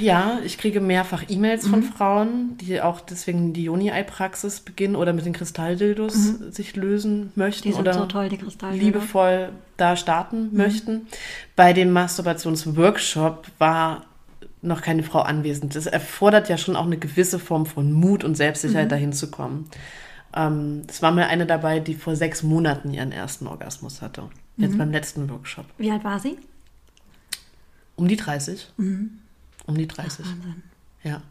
[0.00, 1.70] ja, ich kriege mehrfach E-Mails mhm.
[1.70, 6.50] von Frauen, die auch deswegen die Joni-Ei-Praxis beginnen oder mit den Kristalldildos mhm.
[6.50, 8.86] sich lösen möchten die sind oder so toll, die Kristalldildos.
[8.86, 10.56] liebevoll da starten mhm.
[10.56, 11.06] möchten.
[11.56, 14.06] Bei dem Masturbationsworkshop war
[14.62, 15.76] noch keine Frau anwesend.
[15.76, 18.90] Es erfordert ja schon auch eine gewisse Form von Mut und Selbstsicherheit, mhm.
[18.90, 19.68] dahin zu kommen.
[20.34, 24.22] Ähm, es war mal eine dabei, die vor sechs Monaten ihren ersten Orgasmus hatte.
[24.56, 24.78] Jetzt mhm.
[24.78, 25.66] beim letzten Workshop.
[25.78, 26.36] Wie alt war sie?
[27.96, 28.68] Um die 30.
[28.76, 29.18] Mhm.
[29.66, 30.24] Um die 30.
[30.24, 30.62] Ach, Wahnsinn.
[31.02, 31.22] Ja.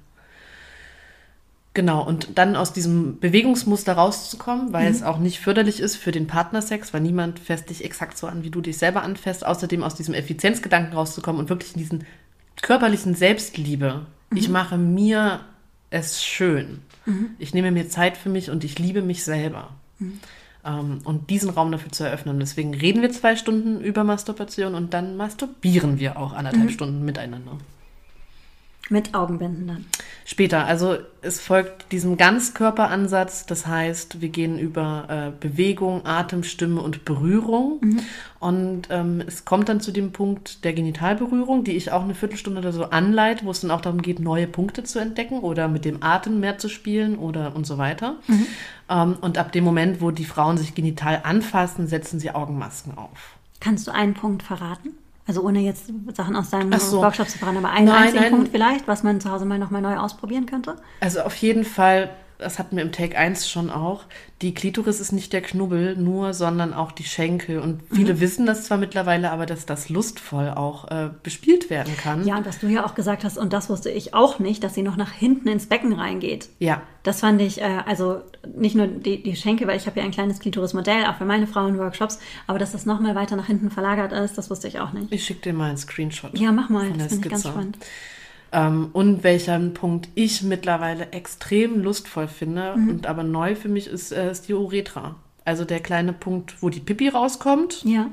[1.73, 4.95] Genau, und dann aus diesem Bewegungsmuster rauszukommen, weil mhm.
[4.95, 8.43] es auch nicht förderlich ist für den Partnersex, weil niemand fässt dich exakt so an,
[8.43, 9.45] wie du dich selber anfäst.
[9.45, 12.05] Außerdem aus diesem Effizienzgedanken rauszukommen und wirklich in diesen
[12.61, 14.05] körperlichen Selbstliebe.
[14.29, 14.37] Mhm.
[14.37, 15.41] Ich mache mir
[15.91, 16.81] es schön.
[17.05, 17.31] Mhm.
[17.37, 19.69] Ich nehme mir Zeit für mich und ich liebe mich selber.
[20.65, 22.39] Ähm, und diesen Raum dafür zu eröffnen.
[22.39, 26.69] Deswegen reden wir zwei Stunden über Masturbation und dann masturbieren wir auch anderthalb mhm.
[26.69, 27.57] Stunden miteinander.
[28.89, 29.85] Mit Augenbinden dann.
[30.25, 30.65] Später.
[30.65, 33.45] Also es folgt diesem Ganzkörperansatz.
[33.45, 37.79] Das heißt, wir gehen über äh, Bewegung, Atem, Stimme und Berührung.
[37.81, 37.99] Mhm.
[38.39, 42.59] Und ähm, es kommt dann zu dem Punkt der Genitalberührung, die ich auch eine Viertelstunde
[42.59, 45.85] oder so anleite, wo es dann auch darum geht, neue Punkte zu entdecken oder mit
[45.85, 48.15] dem Atem mehr zu spielen oder und so weiter.
[48.27, 48.47] Mhm.
[48.89, 53.37] Ähm, und ab dem Moment, wo die Frauen sich genital anfassen, setzen sie Augenmasken auf.
[53.59, 54.91] Kannst du einen Punkt verraten?
[55.29, 57.03] Also ohne jetzt Sachen aus deinem so.
[57.03, 58.31] Workshop zu verraten, aber einen nein, einzigen nein.
[58.31, 60.75] Punkt vielleicht, was man zu Hause mal nochmal neu ausprobieren könnte?
[61.01, 62.09] Also auf jeden Fall
[62.39, 64.05] das hatten wir im Take 1 schon auch,
[64.41, 67.59] die Klitoris ist nicht der Knubbel nur, sondern auch die Schenkel.
[67.59, 68.19] Und viele mhm.
[68.21, 72.25] wissen das zwar mittlerweile, aber dass das lustvoll auch äh, bespielt werden kann.
[72.25, 74.73] Ja, und was du ja auch gesagt hast, und das wusste ich auch nicht, dass
[74.73, 76.47] sie noch nach hinten ins Becken reingeht.
[76.59, 76.81] Ja.
[77.03, 78.21] Das fand ich, äh, also
[78.55, 81.45] nicht nur die, die Schenkel, weil ich habe ja ein kleines Klitoris-Modell, auch für meine
[81.45, 85.11] Frauenworkshops, aber dass das nochmal weiter nach hinten verlagert ist, das wusste ich auch nicht.
[85.11, 86.37] Ich schicke dir mal einen Screenshot.
[86.37, 87.77] Ja, mach mal, das finde ich ganz spannend.
[88.51, 92.89] Ähm, und welchen Punkt ich mittlerweile extrem lustvoll finde mhm.
[92.89, 95.15] und aber neu für mich ist, äh, ist die Uretra.
[95.45, 97.83] Also der kleine Punkt, wo die Pipi rauskommt.
[97.83, 98.09] Ja.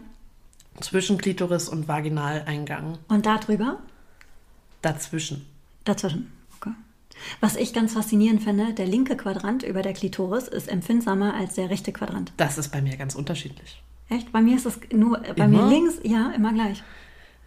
[0.80, 2.98] Zwischen Klitoris und Vaginaleingang.
[3.08, 3.78] Und da drüber?
[4.82, 5.46] Dazwischen.
[5.84, 6.72] Dazwischen, okay.
[7.40, 11.70] Was ich ganz faszinierend finde, der linke Quadrant über der Klitoris ist empfindsamer als der
[11.70, 12.32] rechte Quadrant.
[12.36, 13.82] Das ist bei mir ganz unterschiedlich.
[14.08, 14.30] Echt?
[14.32, 15.48] Bei mir ist es nur, bei immer?
[15.48, 16.82] mir links, ja, immer gleich.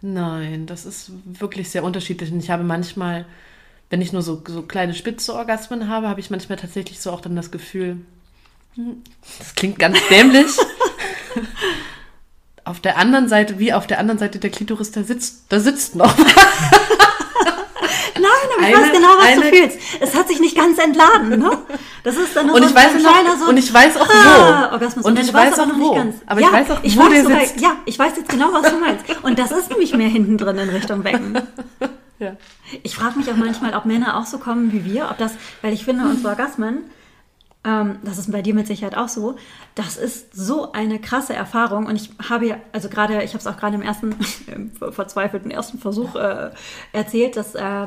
[0.02, 2.32] Nein, das ist wirklich sehr unterschiedlich.
[2.32, 3.26] Und ich habe manchmal,
[3.90, 7.20] wenn ich nur so, so kleine spitze Orgasmen habe, habe ich manchmal tatsächlich so auch
[7.20, 7.98] dann das Gefühl,
[8.76, 9.02] hm,
[9.38, 10.52] das klingt ganz dämlich.
[12.64, 15.96] auf der anderen Seite, wie auf der anderen Seite der Klitoris, da sitzt, da sitzt
[15.96, 16.14] noch.
[18.14, 18.24] Nein,
[18.56, 19.78] aber ich eine, weiß genau, was eine, du fühlst.
[20.00, 21.58] Es hat sich nicht ganz entladen, ne?
[22.04, 23.46] Das ist dann und so, ich weiß ein kleiner so.
[23.46, 24.72] Und ich weiß auch ah, wo.
[24.74, 25.04] Orgasmus.
[25.04, 25.94] Und, und ich weiß auch wo.
[25.94, 26.16] Ganz.
[26.26, 27.60] Aber ja, ich weiß auch, ich wo weiß der sogar, sitzt.
[27.60, 29.04] Ja, ich weiß jetzt genau, was du meinst.
[29.22, 31.38] Und das ist nämlich mehr hinten drin in Richtung Becken.
[32.20, 32.36] Ja.
[32.82, 35.72] Ich frage mich auch manchmal, ob Männer auch so kommen wie wir, ob das, weil
[35.72, 36.82] ich finde, unsere Orgasmen,
[37.62, 39.36] ähm, das ist bei dir mit Sicherheit auch so,
[39.74, 41.86] das ist so eine krasse Erfahrung.
[41.86, 44.14] Und ich habe ja, also gerade, ich habe es auch gerade im ersten,
[44.46, 46.50] im verzweifelten ersten Versuch äh,
[46.92, 47.86] erzählt, dass äh,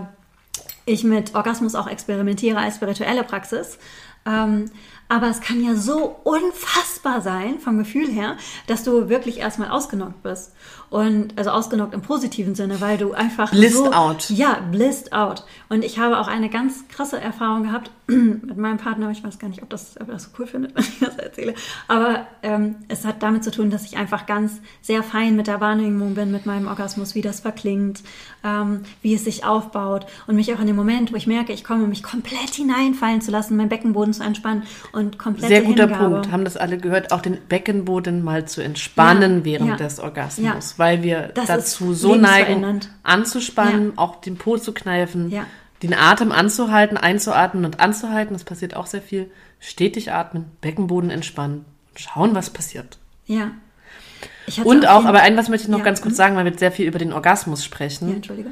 [0.86, 3.80] ich mit Orgasmus auch experimentiere als spirituelle Praxis.
[4.26, 4.70] Ähm,
[5.10, 10.24] aber es kann ja so unfassbar sein vom Gefühl her, dass du wirklich erstmal ausgenockt
[10.24, 10.54] bist.
[10.90, 13.52] Und also ausgenockt im positiven Sinne, weil du einfach.
[13.52, 14.30] Blissed so, out.
[14.30, 15.44] Ja, blissed out.
[15.74, 19.10] Und ich habe auch eine ganz krasse Erfahrung gehabt mit meinem Partner.
[19.10, 21.56] Ich weiß gar nicht, ob das, ob das so cool findet, wenn ich das erzähle.
[21.88, 25.62] Aber ähm, es hat damit zu tun, dass ich einfach ganz sehr fein mit der
[25.62, 28.04] Wahrnehmung bin, mit meinem Orgasmus, wie das verklingt,
[28.44, 30.06] ähm, wie es sich aufbaut.
[30.28, 33.32] Und mich auch in dem Moment, wo ich merke, ich komme, mich komplett hineinfallen zu
[33.32, 36.16] lassen, meinen Beckenboden zu entspannen und komplett Sehr guter Hingabe.
[36.16, 36.32] Punkt.
[36.32, 40.46] Haben das alle gehört, auch den Beckenboden mal zu entspannen ja, während ja, des Orgasmus.
[40.46, 45.46] Ja weil wir das dazu so neigen, anzuspannen, auch den Po zu kneifen, ja.
[45.84, 48.34] Den Atem anzuhalten, einzuatmen und anzuhalten.
[48.34, 49.30] Das passiert auch sehr viel.
[49.60, 52.98] Stetig atmen, Beckenboden entspannen und schauen, was passiert.
[53.26, 53.52] Ja.
[54.64, 55.86] Und auch, auch aber ein was möchte ich noch ja.
[55.86, 56.18] ganz kurz mhm.
[56.18, 58.10] sagen, weil wir sehr viel über den Orgasmus sprechen.
[58.10, 58.50] Ja, Entschuldige.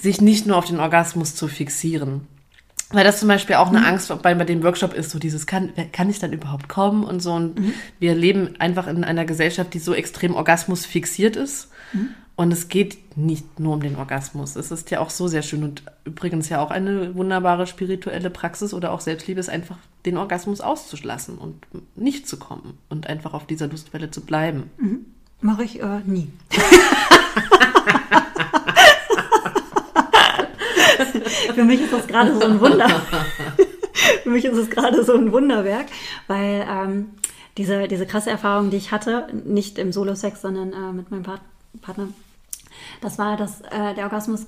[0.00, 2.26] Sich nicht nur auf den Orgasmus zu fixieren.
[2.90, 3.84] Weil das zum Beispiel auch eine mhm.
[3.84, 7.20] Angst bei, bei dem Workshop ist, so dieses, kann, kann ich dann überhaupt kommen und
[7.20, 7.32] so.
[7.32, 7.74] Und mhm.
[7.98, 11.68] wir leben einfach in einer Gesellschaft, die so extrem Orgasmus fixiert ist.
[11.92, 12.10] Mhm.
[12.40, 14.56] Und es geht nicht nur um den Orgasmus.
[14.56, 18.72] Es ist ja auch so sehr schön und übrigens ja auch eine wunderbare spirituelle Praxis
[18.72, 19.76] oder auch Selbstliebe ist einfach
[20.06, 24.70] den Orgasmus auszulassen und nicht zu kommen und einfach auf dieser Lustwelle zu bleiben.
[24.78, 25.04] Mhm.
[25.42, 26.32] Mache ich äh, nie.
[31.54, 32.88] Für mich ist das gerade so ein Wunder.
[34.22, 35.88] Für mich ist es gerade so ein Wunderwerk,
[36.26, 37.10] weil ähm,
[37.58, 41.42] diese, diese krasse Erfahrung, die ich hatte, nicht im Solo-Sex, sondern äh, mit meinem Part
[41.82, 42.08] Partner,
[43.00, 44.46] das war, dass äh, der Orgasmus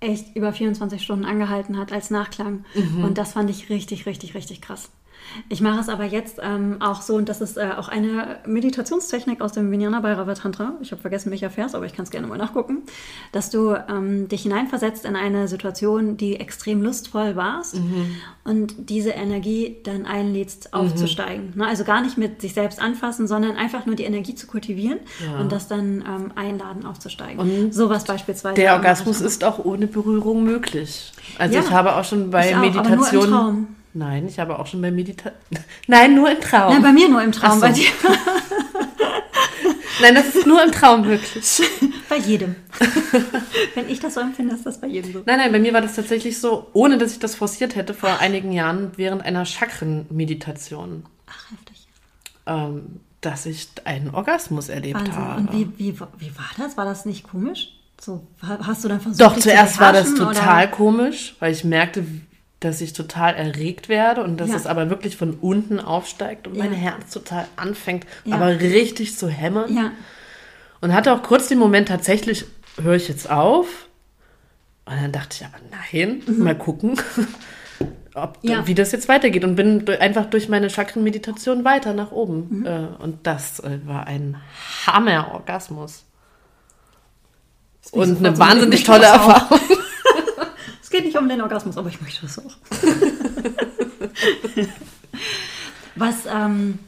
[0.00, 2.64] echt über 24 Stunden angehalten hat als Nachklang.
[2.74, 3.04] Mhm.
[3.04, 4.90] Und das fand ich richtig, richtig, richtig krass.
[5.48, 9.40] Ich mache es aber jetzt ähm, auch so, und das ist äh, auch eine Meditationstechnik
[9.40, 10.74] aus dem Vijnana Bhairava Tantra.
[10.80, 12.82] Ich habe vergessen, welcher Vers, aber ich kann es gerne mal nachgucken.
[13.32, 18.16] Dass du ähm, dich hineinversetzt in eine Situation, die extrem lustvoll warst mhm.
[18.44, 20.80] und diese Energie dann einlädst, mhm.
[20.80, 21.50] aufzusteigen.
[21.54, 21.62] Mhm.
[21.62, 21.66] Ne?
[21.66, 25.40] Also gar nicht mit sich selbst anfassen, sondern einfach nur die Energie zu kultivieren ja.
[25.40, 27.38] und das dann ähm, einladen, aufzusteigen.
[27.38, 28.54] Und Sowas beispielsweise.
[28.54, 31.12] Der Orgasmus ist auch ohne Berührung möglich.
[31.38, 35.38] Also ja, ich habe auch schon bei Meditation Nein, ich habe auch schon bei Meditation.
[35.86, 36.72] Nein, nur im Traum.
[36.72, 37.60] Nein, bei mir nur im Traum, so.
[37.60, 37.88] bei dir.
[40.02, 41.62] Nein, das ist nur im Traum wirklich.
[42.08, 42.56] Bei jedem.
[43.74, 45.22] Wenn ich das so empfinde, ist das bei jedem so.
[45.24, 48.20] Nein, nein, bei mir war das tatsächlich so, ohne dass ich das forciert hätte, vor
[48.20, 51.06] einigen Jahren während einer Chakren-Meditation.
[51.26, 51.86] Ach, heftig.
[52.46, 55.16] Ähm, dass ich einen Orgasmus erlebt Wahnsinn.
[55.16, 55.40] habe.
[55.40, 56.76] Und wie, wie, wie war das?
[56.76, 57.70] War das nicht komisch?
[58.00, 60.66] So, hast du dann versucht, Doch, zuerst war das total oder?
[60.66, 62.04] komisch, weil ich merkte,
[62.60, 64.56] dass ich total erregt werde und dass ja.
[64.56, 66.64] es aber wirklich von unten aufsteigt und ja.
[66.64, 68.36] mein Herz total anfängt, ja.
[68.36, 69.74] aber richtig zu hämmern.
[69.74, 69.92] Ja.
[70.80, 72.44] Und hatte auch kurz den Moment, tatsächlich
[72.80, 73.88] höre ich jetzt auf.
[74.86, 76.44] Und dann dachte ich, aber nein, mhm.
[76.44, 77.00] mal gucken,
[78.14, 79.44] ob, wie das jetzt weitergeht.
[79.44, 82.60] Und bin einfach durch meine Chakrenmeditation weiter nach oben.
[82.60, 82.66] Mhm.
[82.66, 84.36] Äh, und das äh, war ein
[84.86, 86.04] Hammer-Orgasmus.
[87.90, 89.60] Und eine wahnsinnig tolle Erfahrung
[90.94, 92.56] geht nicht um den Orgasmus, aber ich möchte das auch.
[95.96, 96.78] Was, ähm,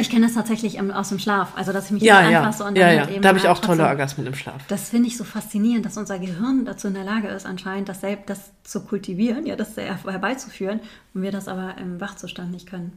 [0.00, 2.38] ich kenne das tatsächlich im, aus dem Schlaf, also dass ich mich Ja, jetzt ja,
[2.40, 3.00] anfasse und ja, dann ja.
[3.02, 4.62] halt eben Da habe ich halt auch tolle Orgasmen im Schlaf.
[4.68, 8.00] Das finde ich so faszinierend, dass unser Gehirn dazu in der Lage ist, anscheinend das
[8.00, 10.80] selbst das zu kultivieren, ja, das her- herbeizuführen
[11.14, 12.92] und wir das aber im Wachzustand nicht können.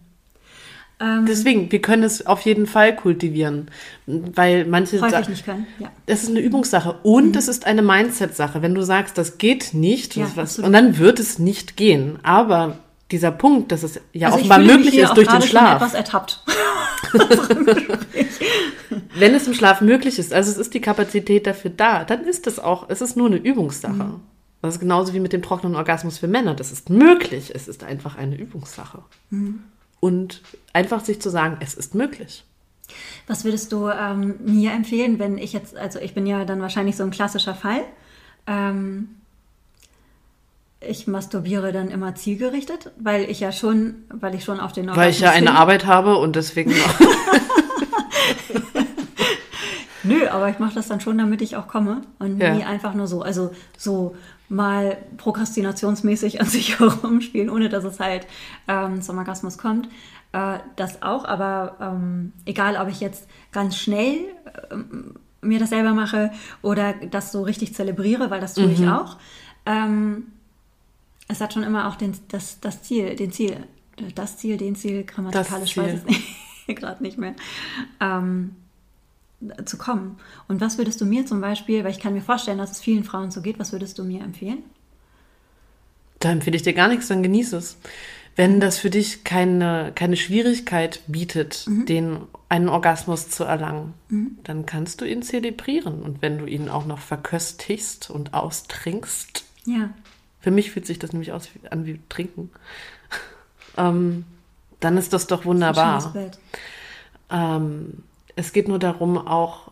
[1.01, 3.69] Ähm, Deswegen, wir können es auf jeden Fall kultivieren,
[4.05, 5.89] weil manche häufig nicht können, ja.
[6.05, 8.61] Das ist eine Übungssache und es ist eine Mindset-Sache.
[8.61, 12.19] Wenn du sagst, das geht nicht, Ja, was, und dann wird es nicht gehen.
[12.23, 12.77] Aber
[13.09, 15.77] dieser Punkt, dass es ja Also offenbar möglich ist durch den Schlaf.
[15.77, 16.43] etwas ertappt.
[19.15, 22.47] Wenn es im Schlaf möglich ist, also es ist die Kapazität dafür da, dann ist
[22.47, 23.93] es auch, es ist nur eine Übungssache.
[23.93, 24.19] Mhm.
[24.61, 26.53] Das ist genauso wie mit dem trockenen Orgasmus für Männer.
[26.53, 27.51] Das ist möglich.
[27.53, 28.99] Es ist einfach eine Übungssache.
[29.31, 29.63] Mhm.
[30.01, 30.41] Und
[30.73, 32.43] einfach sich zu sagen, es ist möglich.
[33.27, 36.97] Was würdest du ähm, mir empfehlen, wenn ich jetzt, also ich bin ja dann wahrscheinlich
[36.97, 37.81] so ein klassischer Fall.
[38.47, 39.07] Ähm,
[40.81, 45.11] ich masturbiere dann immer zielgerichtet, weil ich ja schon, weil ich schon auf den Weil
[45.11, 46.73] ich ja eine hin- Arbeit habe und deswegen
[50.03, 52.55] Nö, aber ich mache das dann schon, damit ich auch komme und Ja.
[52.55, 54.15] nie einfach nur so, also so
[54.51, 58.27] mal prokrastinationsmäßig an sich herumspielen, ohne dass es halt
[58.67, 59.87] ähm, zum Orgasmus kommt.
[60.33, 64.17] Äh, das auch, aber ähm, egal, ob ich jetzt ganz schnell
[64.69, 69.17] ähm, mir das selber mache oder das so richtig zelebriere, weil das tue ich auch.
[69.65, 70.27] Ähm,
[71.27, 73.55] es hat schon immer auch den, das, das Ziel, den Ziel,
[74.15, 75.83] das Ziel, den Ziel, grammatikalisch Ziel.
[75.83, 76.27] weiß ich nicht,
[76.79, 77.35] gerade nicht mehr.
[78.01, 78.55] Ähm,
[79.65, 80.17] zu kommen.
[80.47, 83.03] Und was würdest du mir zum Beispiel, weil ich kann mir vorstellen, dass es vielen
[83.03, 84.59] Frauen so geht, was würdest du mir empfehlen?
[86.19, 87.77] Da empfehle ich dir gar nichts, dann genieß es.
[88.35, 93.93] Wenn das für dich keine, keine Schwierigkeit bietet, den, einen Orgasmus zu erlangen,
[94.43, 96.01] dann kannst du ihn zelebrieren.
[96.01, 99.89] Und wenn du ihn auch noch verköstigst und austrinkst, Ja,
[100.39, 102.51] für mich fühlt sich das nämlich aus, wie- an wie Trinken,
[103.77, 104.23] ähm,
[104.79, 105.99] dann ist das doch ein wunderbar.
[106.01, 106.39] schönes Bild.
[107.31, 108.03] Ähm,
[108.35, 109.71] es geht nur darum, auch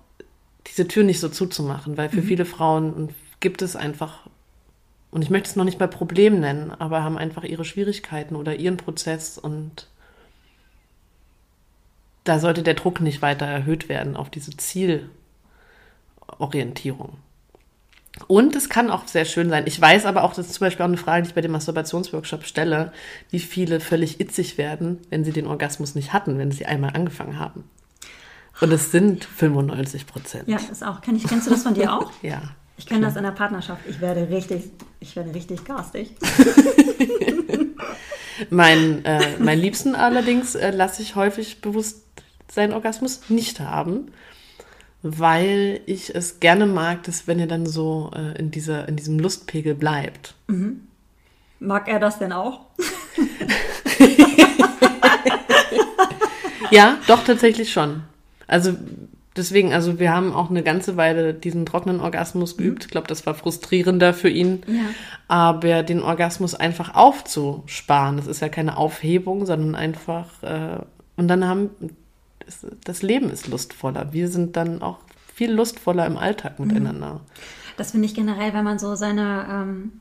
[0.67, 4.27] diese Tür nicht so zuzumachen, weil für viele Frauen gibt es einfach,
[5.11, 8.55] und ich möchte es noch nicht mal Problem nennen, aber haben einfach ihre Schwierigkeiten oder
[8.55, 9.87] ihren Prozess und
[12.23, 17.17] da sollte der Druck nicht weiter erhöht werden auf diese Zielorientierung.
[18.27, 19.63] Und es kann auch sehr schön sein.
[19.65, 21.51] Ich weiß aber auch, das ist zum Beispiel auch eine Frage, die ich bei dem
[21.51, 22.91] Masturbationsworkshop stelle,
[23.29, 27.39] wie viele völlig itzig werden, wenn sie den Orgasmus nicht hatten, wenn sie einmal angefangen
[27.39, 27.63] haben.
[28.61, 30.47] Und es sind 95 Prozent.
[30.47, 31.01] Ja, ist auch.
[31.01, 32.11] Kenn ich, kennst du das von dir auch?
[32.21, 32.41] Ja.
[32.77, 33.81] Ich kenne das in der Partnerschaft.
[33.89, 36.15] Ich werde richtig, ich werde richtig garstig.
[38.49, 42.05] Mein, äh, mein Liebsten allerdings äh, lasse ich häufig bewusst
[42.49, 44.13] seinen Orgasmus nicht haben,
[45.01, 49.19] weil ich es gerne mag, dass wenn er dann so äh, in, dieser, in diesem
[49.19, 50.35] Lustpegel bleibt.
[51.59, 52.61] Mag er das denn auch?
[56.71, 58.03] Ja, doch, tatsächlich schon.
[58.49, 58.75] Also
[59.35, 62.85] deswegen, also wir haben auch eine ganze Weile diesen trockenen Orgasmus geübt.
[62.85, 64.63] Ich glaube, das war frustrierender für ihn.
[64.67, 64.81] Ja.
[65.27, 70.79] Aber den Orgasmus einfach aufzusparen, das ist ja keine Aufhebung, sondern einfach, äh,
[71.15, 71.69] und dann haben,
[72.83, 74.11] das, Leben ist lustvoller.
[74.11, 74.97] Wir sind dann auch
[75.33, 77.21] viel lustvoller im Alltag miteinander.
[77.77, 79.91] Das finde ich generell, wenn man so seine ähm,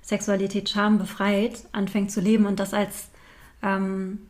[0.00, 3.08] Sexualität Scham befreit, anfängt zu leben und das als,
[3.62, 4.20] ähm,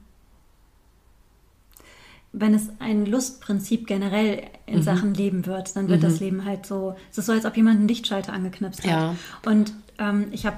[2.33, 4.83] wenn es ein Lustprinzip generell in Mhm.
[4.83, 7.79] Sachen Leben wird, dann wird das Leben halt so, es ist so, als ob jemand
[7.79, 8.91] einen Lichtschalter angeknipst hat.
[8.91, 9.17] Ja.
[9.45, 10.57] Und ähm, ich habe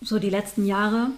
[0.00, 1.10] so die letzten Jahre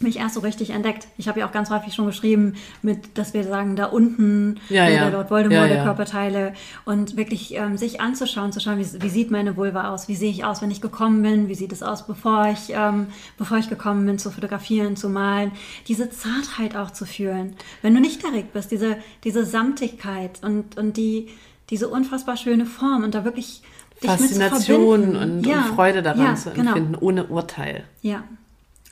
[0.00, 1.06] mich erst so richtig entdeckt.
[1.16, 4.88] Ich habe ja auch ganz häufig schon geschrieben, mit, dass wir sagen, da unten Ja,
[4.88, 5.08] ja.
[5.08, 5.84] Lord Voldemort Ja, ja.
[5.84, 6.52] Körperteile
[6.84, 10.30] und wirklich ähm, sich anzuschauen, zu schauen, wie, wie sieht meine Vulva aus, wie sehe
[10.30, 13.68] ich aus, wenn ich gekommen bin, wie sieht es aus, bevor ich, ähm, bevor ich
[13.68, 15.52] gekommen bin, zu fotografieren, zu malen,
[15.86, 17.56] diese Zartheit auch zu fühlen.
[17.82, 21.28] Wenn du nicht erregt bist, diese, diese Samtigkeit und, und die,
[21.70, 23.62] diese unfassbar schöne Form und da wirklich
[24.00, 26.70] Faszination und, und Freude daran zu genau.
[26.70, 27.84] empfinden, ohne Urteil.
[28.02, 28.24] Ja.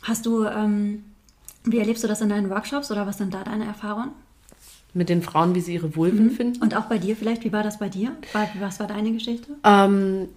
[0.02, 1.04] Hast du, ähm,
[1.64, 4.10] wie erlebst du das in deinen Workshops oder was sind da deine Erfahrungen?
[4.94, 6.30] Mit den Frauen, wie sie ihre Vulven Mhm.
[6.32, 6.62] finden.
[6.62, 8.12] Und auch bei dir vielleicht, wie war das bei dir?
[8.58, 9.48] Was war deine Geschichte?
[9.64, 10.28] Ähm,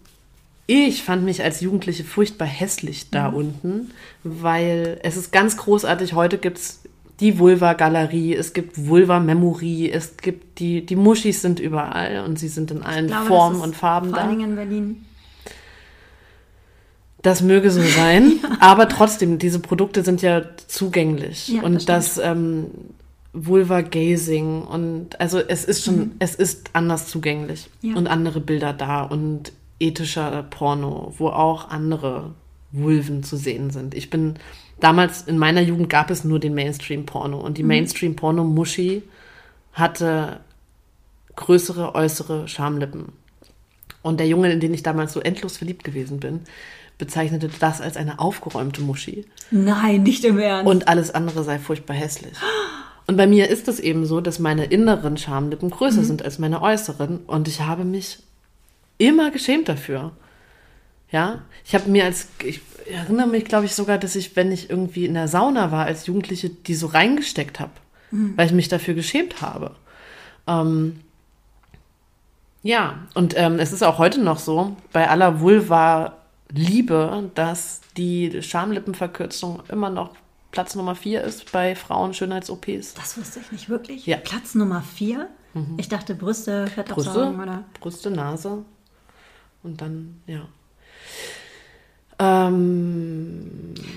[0.67, 3.35] ich fand mich als Jugendliche furchtbar hässlich da Mhm.
[3.37, 3.91] unten,
[4.23, 6.13] weil es ist ganz großartig.
[6.13, 6.81] Heute gibt es
[7.19, 12.71] die Vulva-Galerie, es gibt Vulva-Memory, es gibt die, die Muschis sind überall und sie sind
[12.71, 14.23] in allen glaube, Formen und Farben Vor da.
[14.25, 15.05] allen Dingen in Berlin.
[17.25, 21.47] Das möge so sein, aber trotzdem, diese Produkte sind ja zugänglich.
[21.49, 21.89] Ja, das und stimmt.
[21.89, 22.65] das, ähm,
[23.33, 27.89] Vulva-Gazing und also es ist schon, es ist anders zugänglich Mhm.
[27.89, 27.95] Ja.
[27.97, 32.31] und andere Bilder da und ethischer Porno, wo auch andere
[32.71, 33.93] Vulven zu sehen sind.
[33.93, 34.35] Ich bin
[34.79, 37.67] damals in meiner Jugend gab es nur den Mainstream-Porno und die Mhm.
[37.69, 39.03] Mainstream-Porno-Muschi
[39.73, 40.39] hatte
[41.35, 43.07] größere äußere Schamlippen.
[44.01, 46.41] Und der Junge, in den ich damals so endlos verliebt gewesen bin,
[46.97, 50.69] bezeichnete das als eine aufgeräumte Muschi Nein, nicht im Ernst.
[50.69, 52.33] und alles andere sei furchtbar hässlich.
[53.07, 56.61] Und bei mir ist es eben so, dass meine inneren Schamlippen größer sind als meine
[56.61, 58.19] äußeren und ich habe mich
[58.97, 60.11] immer geschämt dafür.
[61.11, 64.69] Ja, ich habe mir als, ich erinnere mich, glaube ich, sogar, dass ich, wenn ich
[64.69, 67.71] irgendwie in der Sauna war als Jugendliche, die so reingesteckt habe,
[68.35, 69.71] weil ich mich dafür geschämt habe.
[70.47, 70.99] Ähm,
[72.63, 75.41] ja, und ähm, es ist auch heute noch so, bei aller
[76.55, 80.15] Vulva-Liebe, dass die Schamlippenverkürzung immer noch
[80.51, 82.93] Platz Nummer vier ist bei Frauen-Schönheits-OPs.
[82.93, 84.05] das wusste ich nicht wirklich.
[84.05, 84.17] Ja.
[84.17, 85.29] Platz Nummer vier.
[85.77, 87.63] Ich dachte Brüste, Brüste, Fettabsaugung oder.
[87.79, 88.65] Brüste, Nase
[89.63, 90.47] und dann, ja.
[92.17, 93.51] Ähm,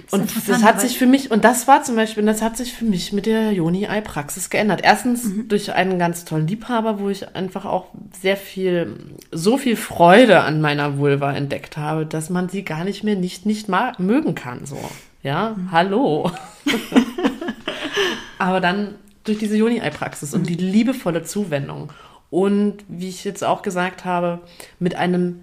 [0.07, 2.73] ist und das hat sich für mich, und das war zum Beispiel, das hat sich
[2.73, 4.81] für mich mit der Joni-Ei-Praxis geändert.
[4.83, 5.49] Erstens Mhm.
[5.49, 7.87] durch einen ganz tollen Liebhaber, wo ich einfach auch
[8.21, 8.97] sehr viel,
[9.31, 13.47] so viel Freude an meiner Vulva entdeckt habe, dass man sie gar nicht mehr nicht,
[13.47, 14.79] nicht mögen kann, so.
[15.23, 15.73] Ja, Mhm.
[15.73, 16.31] hallo.
[18.39, 18.95] Aber dann
[19.25, 21.93] durch diese Joni-Ei-Praxis und die liebevolle Zuwendung
[22.31, 24.41] und, wie ich jetzt auch gesagt habe,
[24.79, 25.41] mit einem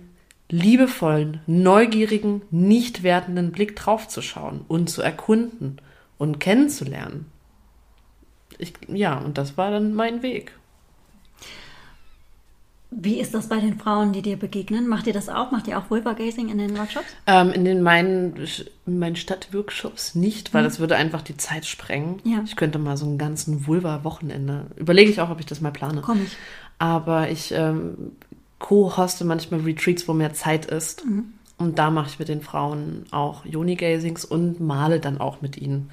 [0.49, 5.81] liebevollen, neugierigen, nicht wertenden Blick draufzuschauen und zu erkunden
[6.17, 7.25] und kennenzulernen.
[8.57, 10.53] Ich, ja, und das war dann mein Weg.
[12.97, 14.87] Wie ist das bei den Frauen, die dir begegnen?
[14.87, 15.51] Macht ihr das auch?
[15.51, 17.07] Macht ihr auch Vulva-Gazing in den Workshops?
[17.27, 18.35] Ähm, in den meinen,
[18.85, 22.21] in meinen Stadtworkshops nicht, weil das würde einfach die Zeit sprengen.
[22.23, 22.41] Ja.
[22.45, 24.67] Ich könnte mal so einen ganzen Vulva-Wochenende.
[24.77, 26.01] Überlege ich auch, ob ich das mal plane.
[26.05, 26.37] Komm ich.
[26.77, 28.13] Aber ich ähm,
[28.59, 31.03] co-hoste manchmal Retreats, wo mehr Zeit ist.
[31.57, 35.89] Und da mache ich mit den Frauen auch Joni-Gazings und male dann auch mit ihnen.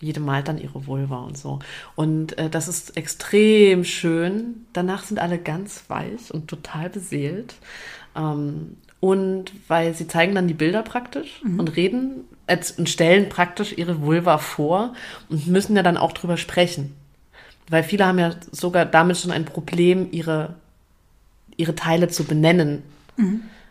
[0.00, 1.58] Jede malt dann ihre Vulva und so.
[1.96, 4.66] Und äh, das ist extrem schön.
[4.72, 7.56] Danach sind alle ganz weich und total beseelt.
[8.14, 13.76] Ähm, und weil sie zeigen dann die Bilder praktisch und reden äh, und stellen praktisch
[13.76, 14.94] ihre Vulva vor
[15.28, 16.94] und müssen ja dann auch drüber sprechen.
[17.68, 20.54] Weil viele haben ja sogar damit schon ein Problem, ihre,
[21.58, 22.82] ihre Teile zu benennen.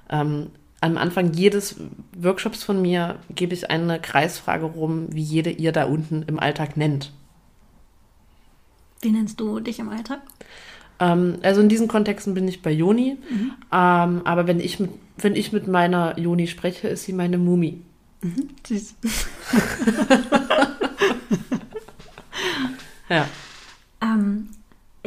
[0.10, 0.48] Ähm,
[0.80, 1.78] am Anfang jedes
[2.16, 6.78] Workshops von mir gebe ich eine Kreisfrage rum, wie jede ihr da unten im Alltag
[6.78, 7.12] nennt.
[9.02, 10.22] Wie nennst du dich im Alltag?
[11.00, 13.18] Ähm, also in diesen Kontexten bin ich bei Joni.
[13.72, 17.82] Ähm, aber wenn ich, mit, wenn ich mit meiner Joni spreche, ist sie meine Mumi.
[18.68, 18.96] Süß.
[23.10, 23.28] Ja.
[24.02, 24.50] Ähm,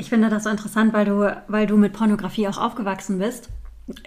[0.01, 3.51] ich finde das so interessant, weil du, weil du mit Pornografie auch aufgewachsen bist.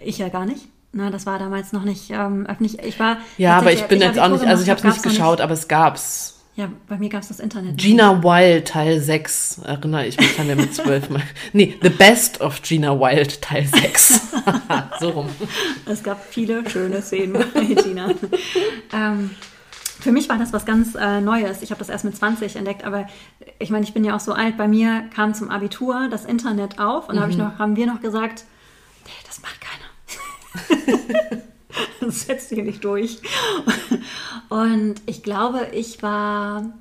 [0.01, 0.67] Ich ja gar nicht.
[0.91, 2.79] Na, das war damals noch nicht ähm, öffentlich.
[2.79, 3.17] Ich war.
[3.37, 5.53] Ja, aber ich bin als jetzt auch nicht, also ich habe es nicht geschaut, aber
[5.53, 6.41] es gab's.
[6.55, 7.77] Ja, bei mir gab es das Internet.
[7.77, 11.23] Gina Wild Teil 6, erinnere ich mich an der mit 12 mal.
[11.51, 14.21] Nee, The Best of Gina Wild Teil 6.
[14.99, 15.29] so rum.
[15.87, 18.11] Es gab viele schöne Szenen bei Gina.
[18.93, 19.31] ähm,
[20.03, 21.61] für mich war das was ganz äh, Neues.
[21.61, 23.07] Ich habe das erst mit 20 entdeckt, aber
[23.57, 24.57] ich meine, ich bin ja auch so alt.
[24.57, 27.87] Bei mir kam zum Abitur das Internet auf und da hab ich noch, haben wir
[27.87, 28.43] noch gesagt,
[29.05, 31.43] nee, das macht keiner.
[32.01, 33.19] das setzt sich nicht durch.
[34.49, 36.73] Und ich glaube, ich war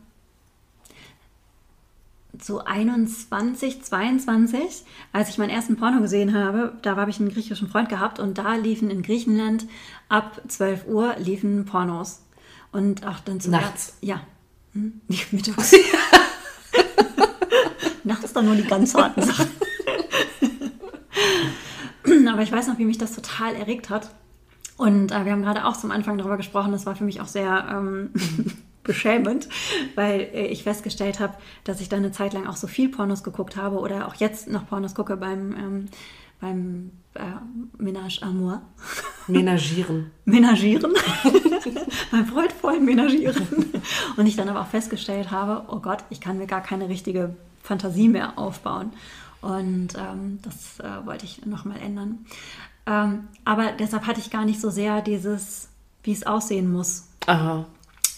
[2.41, 7.69] so 21, 22, als ich meinen ersten Porno gesehen habe, da habe ich einen griechischen
[7.69, 9.67] Freund gehabt und da liefen in Griechenland
[10.09, 12.23] ab 12 Uhr liefen Pornos.
[12.73, 13.97] Und auch dann zu Nachts?
[14.01, 14.23] Ja.
[14.73, 15.01] Hm?
[15.09, 15.73] Nicht mittags.
[18.05, 19.49] Nachts dann nur die ganz harten Sachen.
[22.29, 24.11] Aber ich weiß noch, wie mich das total erregt hat.
[24.77, 27.29] Und äh, wir haben gerade auch zum Anfang darüber gesprochen, das war für mich auch
[27.29, 28.11] sehr ähm,
[28.83, 29.49] beschämend,
[29.95, 33.23] weil äh, ich festgestellt habe, dass ich da eine Zeit lang auch so viel Pornos
[33.23, 35.87] geguckt habe oder auch jetzt noch Pornos gucke beim, ähm,
[36.41, 38.63] beim äh, Ménage Amour.
[39.27, 40.11] Menagieren.
[40.25, 40.93] Menagieren.
[42.13, 43.47] mein freudvollen Menagieren.
[44.17, 47.35] Und ich dann aber auch festgestellt habe, oh Gott, ich kann mir gar keine richtige
[47.63, 48.93] Fantasie mehr aufbauen.
[49.41, 52.27] Und ähm, das äh, wollte ich nochmal ändern.
[52.87, 55.69] Ähm, aber deshalb hatte ich gar nicht so sehr dieses,
[56.03, 57.09] wie es aussehen muss.
[57.27, 57.67] Aha.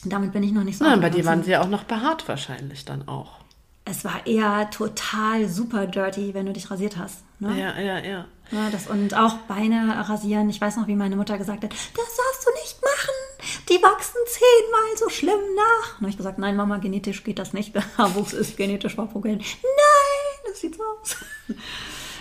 [0.05, 2.29] Damit bin ich noch nicht so Na, bei dir waren sie ja auch noch behaart
[2.29, 3.44] wahrscheinlich dann auch.
[3.87, 7.23] Es war eher total super dirty, wenn du dich rasiert hast.
[7.39, 7.61] Ne?
[7.61, 8.25] Ja, ja, ja.
[8.51, 10.49] Ja, das, und auch Beine rasieren.
[10.49, 13.65] Ich weiß noch, wie meine Mutter gesagt hat, das darfst du nicht machen.
[13.69, 15.93] Die wachsen zehnmal so schlimm nach.
[15.95, 17.75] Und habe ich gesagt, nein, Mama, genetisch geht das nicht.
[17.75, 19.41] Der Haarwuchs ist genetisch verpugelt.
[19.41, 21.17] Nein, das sieht so aus.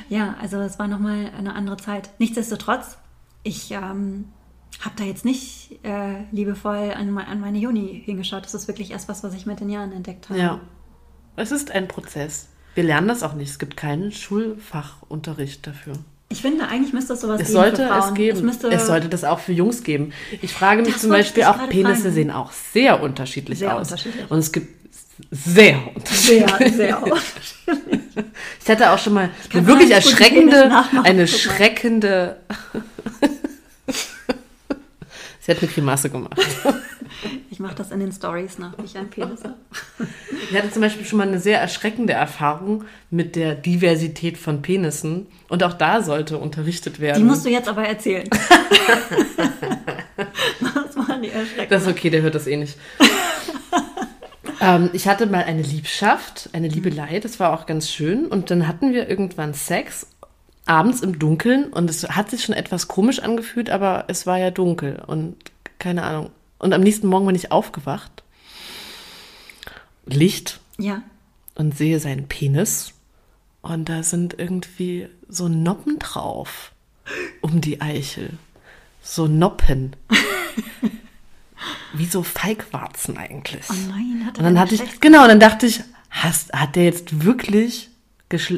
[0.10, 2.10] ja, also es war nochmal eine andere Zeit.
[2.20, 2.98] Nichtsdestotrotz,
[3.44, 4.34] ich ähm,
[4.82, 8.44] habe da jetzt nicht äh, liebevoll an, an meine Juni hingeschaut.
[8.44, 10.40] Das ist wirklich erst was, was ich mit den Jahren entdeckt habe.
[10.40, 10.60] Ja,
[11.36, 12.48] es ist ein Prozess.
[12.76, 13.50] Wir lernen das auch nicht.
[13.52, 15.94] Es gibt keinen Schulfachunterricht dafür.
[16.30, 18.38] Ich finde, eigentlich müsste es sowas Es geben sollte es geben.
[18.38, 20.14] Es, müsste, es sollte das auch für Jungs geben.
[20.42, 22.14] Ich frage mich Das zum Beispiel auch, Penisse fragen.
[22.16, 23.88] sehen auch sehr unterschiedlich Sehr aus.
[23.92, 24.32] unterschiedlich.
[24.32, 24.68] Und es gibt
[25.30, 26.48] sehr unterschiedlich.
[26.58, 28.02] sehr, sehr unterschiedlich.
[28.64, 30.72] Ich hatte auch schon mal eine wirklich erschreckende,
[31.04, 32.38] eine schreckende.
[35.46, 36.40] Sie hat eine Grimasse gemacht.
[37.52, 39.54] Ich mache das in den Stories nach, wie ich einen Penis habe.
[40.50, 45.28] Ich hatte zum Beispiel schon mal eine sehr erschreckende Erfahrung mit der Diversität von Penissen.
[45.50, 47.20] Und auch da sollte unterrichtet werden.
[47.20, 48.28] Die musst du jetzt aber erzählen.
[50.18, 51.72] das waren die erschreckend.
[51.72, 52.76] Das ist okay, der hört das eh nicht.
[54.60, 58.26] ähm, ich hatte mal eine Liebschaft, eine Liebelei, das war auch ganz schön.
[58.26, 60.08] Und dann hatten wir irgendwann Sex,
[60.66, 61.72] abends im Dunkeln.
[61.74, 65.36] Und es hat sich schon etwas komisch angefühlt, aber es war ja dunkel und
[65.80, 66.32] keine Ahnung.
[66.60, 68.24] Und am nächsten Morgen bin ich aufgewacht,
[70.06, 71.02] Licht Ja.
[71.56, 72.94] und sehe seinen Penis.
[73.62, 76.72] Und da sind irgendwie so Noppen drauf
[77.42, 78.32] um die Eichel.
[79.02, 79.96] So Noppen.
[81.94, 83.66] Wie so Feigwarzen eigentlich.
[83.70, 86.84] Oh nein, hat er Und dann hatte ich, genau, dann dachte ich, hast, hat der
[86.86, 87.90] jetzt wirklich,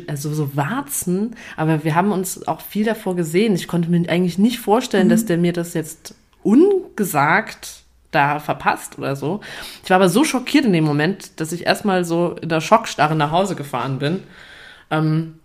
[0.07, 1.35] also so Warzen?
[1.57, 3.55] Aber wir haben uns auch viel davor gesehen.
[3.55, 9.15] Ich konnte mir eigentlich nicht vorstellen, dass der mir das jetzt ungesagt da verpasst oder
[9.15, 9.41] so.
[9.83, 13.15] Ich war aber so schockiert in dem Moment, dass ich erstmal so in der Schockstarre
[13.15, 14.23] nach Hause gefahren bin.
[14.89, 15.39] Ähm,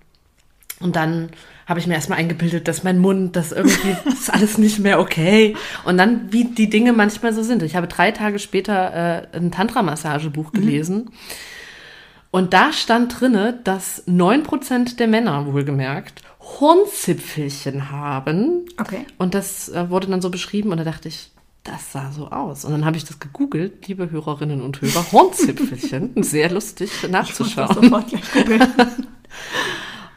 [0.78, 1.30] und dann
[1.66, 4.98] habe ich mir erstmal eingebildet, dass mein Mund, das irgendwie das ist alles nicht mehr
[4.98, 5.56] okay.
[5.84, 7.62] Und dann, wie die Dinge manchmal so sind.
[7.62, 11.10] Ich habe drei Tage später äh, ein Tantra-Massagebuch gelesen.
[12.30, 18.66] Und da stand drinne, dass 9% der Männer, wohlgemerkt, Hornzipfelchen haben.
[18.78, 19.06] Okay.
[19.18, 21.30] Und das äh, wurde dann so beschrieben und da dachte ich,
[21.64, 22.64] das sah so aus.
[22.64, 26.12] Und dann habe ich das gegoogelt, liebe Hörerinnen und Hörer, Hornzipfelchen.
[26.22, 27.74] Sehr lustig Ich nachzuschauen.
[27.74, 28.62] sofort gleich googeln.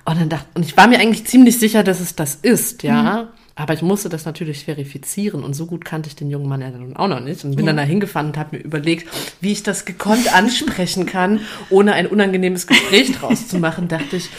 [0.06, 3.30] Und dann dachte, und ich war mir eigentlich ziemlich sicher, dass es das ist, ja.
[3.56, 6.72] Aber ich musste das natürlich verifizieren und so gut kannte ich den jungen Mann ja
[6.72, 7.70] dann auch noch nicht und bin Ja.
[7.70, 9.08] dann da hingefahren und habe mir überlegt,
[9.42, 11.40] wie ich das gekonnt ansprechen kann,
[11.70, 13.88] ohne ein unangenehmes Gespräch draus zu machen.
[13.88, 14.30] Dachte ich,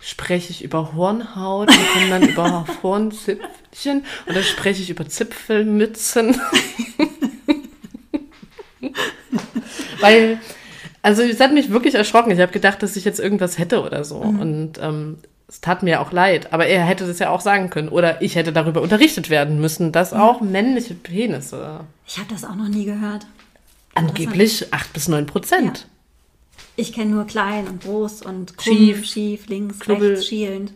[0.00, 6.40] spreche ich über Hornhaut und komme dann über Hornzipfelchen oder spreche ich über Zipfelmützen.
[10.00, 10.38] Weil,
[11.02, 12.30] also es hat mich wirklich erschrocken.
[12.32, 14.16] Ich habe gedacht, dass ich jetzt irgendwas hätte oder so.
[14.16, 15.18] Und ähm,
[15.54, 16.52] es tat mir auch leid.
[16.52, 17.88] Aber er hätte das ja auch sagen können.
[17.88, 22.56] Oder ich hätte darüber unterrichtet werden müssen, dass auch männliche Penisse Ich habe das auch
[22.56, 23.26] noch nie gehört.
[23.94, 25.86] angeblich 8 bis 9 Prozent.
[26.76, 30.10] Ich kenne nur klein und groß und krumm, Schief, schief, links, Knubbel.
[30.14, 30.72] rechts, schielend.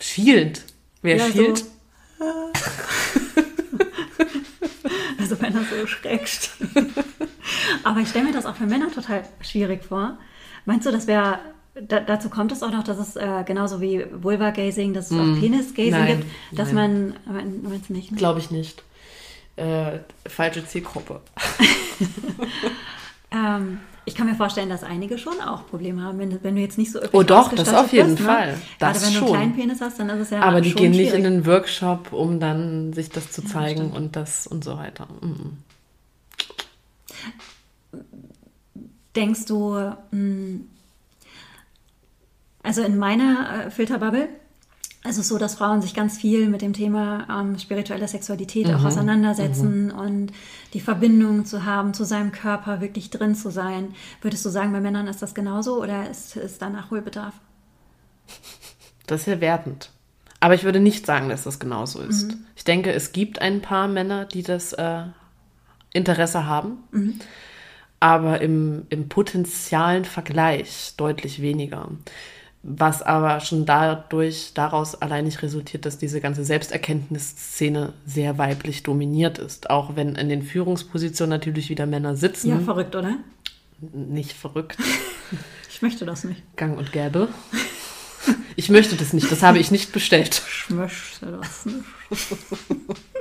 [0.00, 0.62] Schielend.
[1.02, 1.32] Wer Ja, so.
[1.32, 1.64] schielt?
[5.18, 6.50] Also wenn er so schräg steht.
[7.84, 10.16] Aber ich stelle mir das auch für Männer total schwierig vor.
[10.64, 11.38] Meinst du, das wäre,
[11.86, 15.40] da, dazu kommt es auch noch, dass es äh, genauso wie Vulva-Gazing, dass es auch
[15.40, 16.04] Penis-Gazing Hm.
[16.04, 16.18] Nein,
[16.50, 17.14] gibt, dass nein.
[17.26, 18.10] man, mein- meinst du nicht?
[18.12, 18.16] Ne?
[18.18, 18.82] Glaube ich nicht.
[19.56, 21.20] Äh, falsche Zielgruppe.
[23.30, 26.62] Ähm, ich kann mir vorstellen, dass einige schon auch Probleme haben, wenn, du- wenn du
[26.62, 28.52] jetzt nicht so Oh doch, das auf jeden bist, Fall.
[28.52, 28.58] Ne?
[28.78, 29.26] Das Gerade wenn du schon.
[29.26, 31.24] einen kleinen Penis hast, dann ist es ja Aber die gehen nicht in schwierig.
[31.24, 35.08] den Workshop, um dann sich das zu zeigen und das und so weiter.
[35.20, 35.58] Mhm.
[39.14, 39.74] Denkst du,
[40.10, 40.60] mh,
[42.68, 44.28] also in meiner äh, Filterbubble
[45.08, 48.84] ist es so, dass Frauen sich ganz viel mit dem Thema ähm, spirituelle Sexualität auch
[48.84, 50.32] auseinandersetzen und
[50.74, 53.94] die Verbindung zu haben, zu seinem Körper wirklich drin zu sein.
[54.20, 57.32] Würdest du sagen, bei Männern ist das genauso oder ist, ist da Nachholbedarf?
[59.06, 59.90] Das ist ja wertend.
[60.40, 62.36] Aber ich würde nicht sagen, dass das genauso ist.
[62.54, 65.04] Ich denke, es gibt ein paar Männer, die das äh,
[65.94, 66.84] Interesse haben,
[67.98, 71.88] aber im, im potenzialen Vergleich deutlich weniger.
[72.62, 79.38] Was aber schon dadurch daraus allein nicht resultiert, dass diese ganze Selbsterkenntnisszene sehr weiblich dominiert
[79.38, 79.70] ist.
[79.70, 82.50] Auch wenn in den Führungspositionen natürlich wieder Männer sitzen.
[82.50, 83.16] Ja, verrückt, oder?
[83.80, 84.78] nicht verrückt.
[85.70, 86.42] Ich möchte das nicht.
[86.56, 87.28] Gang und gäbe.
[88.56, 90.42] Ich möchte das nicht, das habe ich nicht bestellt.
[90.64, 91.84] Ich möchte das nicht.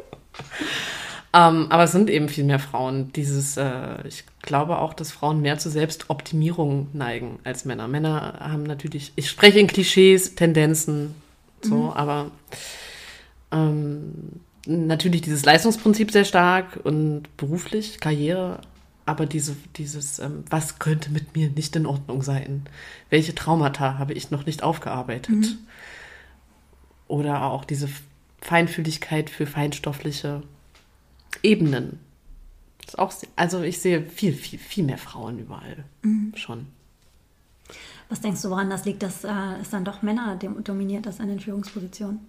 [1.38, 3.14] Ähm, aber es sind eben viel mehr Frauen.
[3.14, 7.88] Dieses, äh, ich glaube auch, dass Frauen mehr zur Selbstoptimierung neigen als Männer.
[7.88, 11.14] Männer haben natürlich, ich spreche in Klischees, Tendenzen,
[11.62, 12.32] so, aber
[13.52, 18.62] ähm, natürlich dieses Leistungsprinzip sehr stark und beruflich, Karriere,
[19.06, 22.66] aber diese, dieses, ähm, was könnte mit mir nicht in Ordnung sein?
[23.12, 25.58] Welche Traumata habe ich noch nicht aufgearbeitet?
[27.08, 27.90] Oder auch diese
[28.42, 30.42] Feinfühligkeit für feinstoffliche
[31.44, 32.00] Ebenen.
[32.86, 36.34] Ist auch, also ich sehe viel, viel, viel mehr Frauen überall mhm.
[36.36, 36.68] schon.
[38.10, 41.28] Was denkst du, woran das liegt, dass äh, es dann doch Männer dominiert das an
[41.28, 42.20] den Führungspositionen?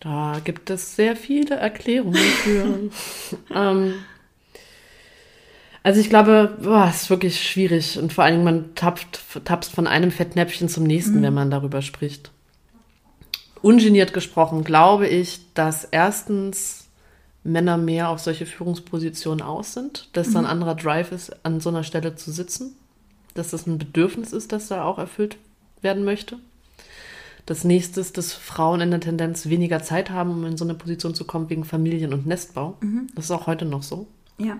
[0.00, 2.90] Da gibt es sehr viele Erklärungen für.
[3.54, 3.94] ähm,
[5.82, 6.58] also ich glaube,
[6.90, 10.84] es ist wirklich schwierig und vor allen Dingen man tappt, tapst von einem Fettnäpfchen zum
[10.84, 11.22] nächsten, mhm.
[11.22, 12.30] wenn man darüber spricht.
[13.62, 16.88] Ungeniert gesprochen glaube ich, dass erstens
[17.42, 20.32] Männer mehr auf solche Führungspositionen aus sind, dass mhm.
[20.32, 22.76] da ein anderer Drive ist, an so einer Stelle zu sitzen,
[23.34, 25.38] dass das ein Bedürfnis ist, das da auch erfüllt
[25.80, 26.38] werden möchte.
[27.46, 30.74] Das nächste ist, dass Frauen in der Tendenz weniger Zeit haben, um in so eine
[30.74, 32.76] Position zu kommen wegen Familien- und Nestbau.
[32.80, 33.08] Mhm.
[33.14, 34.06] Das ist auch heute noch so.
[34.38, 34.58] Ja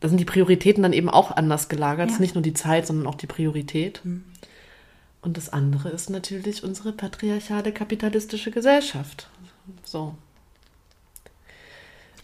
[0.00, 2.08] da sind die Prioritäten dann eben auch anders gelagert.
[2.08, 4.00] Es ist nicht nur die Zeit, sondern auch die Priorität.
[4.02, 4.24] Mhm.
[5.20, 9.28] Und das andere ist natürlich unsere patriarchale kapitalistische Gesellschaft.
[9.84, 10.14] So.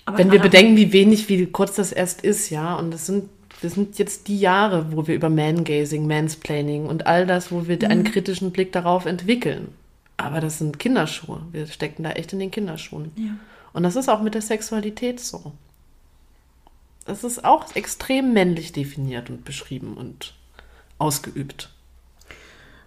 [0.07, 3.28] Aber Wenn wir bedenken, wie wenig, wie kurz das erst ist, ja, und das sind,
[3.61, 7.76] das sind jetzt die Jahre, wo wir über Mangazing, Mansplaining und all das, wo wir
[7.76, 7.84] mhm.
[7.90, 9.68] einen kritischen Blick darauf entwickeln.
[10.16, 11.42] Aber das sind Kinderschuhe.
[11.50, 13.11] Wir stecken da echt in den Kinderschuhen.
[13.16, 13.36] Ja.
[13.72, 15.52] Und das ist auch mit der Sexualität so.
[17.04, 20.34] Das ist auch extrem männlich definiert und beschrieben und
[20.98, 21.70] ausgeübt.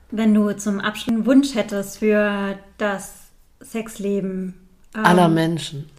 [0.10, 3.14] Wenn du zum Abschluss einen Wunsch hättest für das
[3.62, 4.56] Sexleben
[4.96, 5.90] ähm, aller Menschen.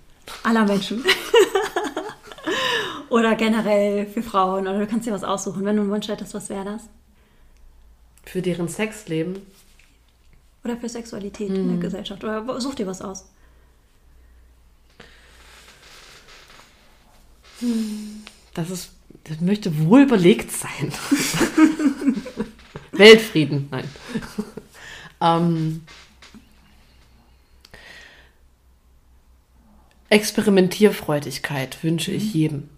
[0.42, 1.04] Aller Menschen.
[3.10, 5.64] oder generell für Frauen oder du kannst dir was aussuchen.
[5.64, 6.82] Wenn du einen Wunsch hättest, was wäre das?
[8.24, 9.40] Für deren Sexleben.
[10.64, 11.56] Oder für Sexualität hm.
[11.56, 11.80] in der hm.
[11.80, 12.22] Gesellschaft.
[12.22, 13.26] Oder such dir was aus.
[18.54, 18.92] Das ist,
[19.24, 20.92] das möchte wohl überlegt sein.
[22.92, 23.88] Weltfrieden, nein.
[25.20, 25.82] ähm,
[30.10, 32.40] Experimentierfreudigkeit wünsche ich mhm.
[32.40, 32.68] jedem.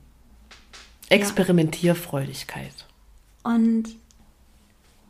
[1.08, 2.86] Experimentierfreudigkeit.
[3.42, 3.84] Und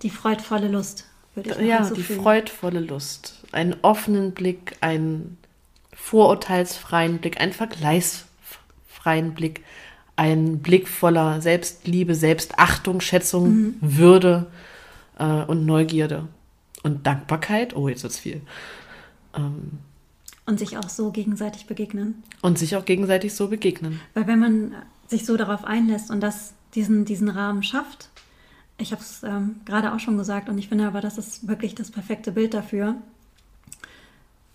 [0.03, 1.05] die freudvolle Lust,
[1.35, 3.41] würde ich Ja, die freudvolle Lust.
[3.53, 5.37] Einen offenen Blick, einen
[5.93, 8.25] vorurteilsfreien Blick, einen Vergleichs
[8.87, 9.65] freien Blick,
[10.17, 13.75] ein Blick voller Selbstliebe, Selbstachtung, Schätzung, mhm.
[13.81, 14.47] Würde
[15.19, 16.29] äh, und Neugierde
[16.83, 17.75] und Dankbarkeit.
[17.77, 18.43] Oh, jetzt wird's viel.
[19.37, 19.79] Ähm,
[20.47, 22.23] und sich auch so gegenseitig begegnen.
[22.41, 24.01] Und sich auch gegenseitig so begegnen.
[24.15, 24.75] Weil wenn man
[25.07, 28.09] sich so darauf einlässt und das, diesen, diesen Rahmen schafft,
[28.79, 31.75] ich habe es ähm, gerade auch schon gesagt und ich finde aber, das ist wirklich
[31.75, 32.97] das perfekte Bild dafür.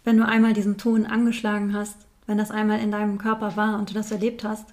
[0.04, 3.90] Wenn du einmal diesen Ton angeschlagen hast, wenn das einmal in deinem Körper war und
[3.90, 4.68] du das erlebt hast,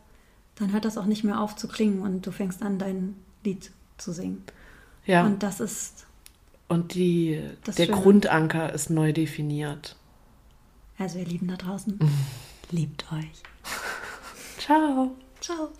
[0.56, 3.70] dann hört das auch nicht mehr auf zu klingen und du fängst an, dein Lied
[3.98, 4.42] zu singen.
[5.06, 5.24] Ja.
[5.24, 6.06] Und das ist.
[6.68, 7.92] Und die, der Schöne.
[7.92, 9.96] Grundanker ist neu definiert.
[10.98, 11.98] Also ihr Lieben da draußen,
[12.70, 13.42] liebt euch.
[14.58, 15.14] Ciao.
[15.40, 15.70] Ciao.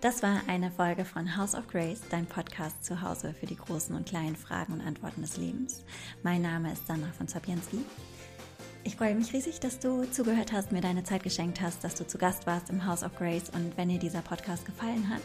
[0.00, 3.96] Das war eine Folge von House of Grace, dein Podcast zu Hause für die großen
[3.96, 5.82] und kleinen Fragen und Antworten des Lebens.
[6.22, 7.78] Mein Name ist Sandra von Zabienski.
[8.84, 12.06] Ich freue mich riesig, dass du zugehört hast, mir deine Zeit geschenkt hast, dass du
[12.06, 13.50] zu Gast warst im House of Grace.
[13.50, 15.22] Und wenn dir dieser Podcast gefallen hat,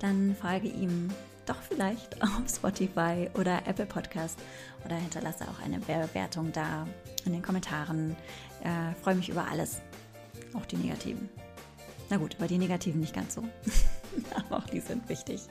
[0.00, 1.08] dann folge ihm
[1.46, 4.38] doch vielleicht auf Spotify oder Apple Podcast
[4.84, 6.86] oder hinterlasse auch eine Bewertung da
[7.24, 8.16] in den Kommentaren.
[8.62, 9.80] Äh, freue mich über alles,
[10.54, 11.28] auch die negativen.
[12.10, 13.42] Na gut, über die negativen nicht ganz so,
[14.34, 15.42] aber auch die sind wichtig.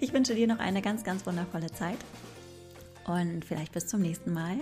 [0.00, 1.98] Ich wünsche dir noch eine ganz, ganz wundervolle Zeit
[3.06, 4.56] und vielleicht bis zum nächsten Mal.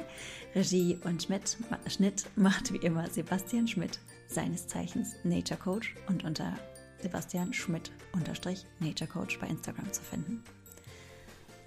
[0.54, 1.56] Regie und Schmidt,
[1.88, 6.58] Schnitt macht wie immer Sebastian Schmidt, seines Zeichens Nature Coach und unter
[7.02, 10.42] Sebastian Schmidt unterstrich Nature Coach bei Instagram zu finden.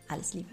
[0.08, 0.50] Alles Liebe.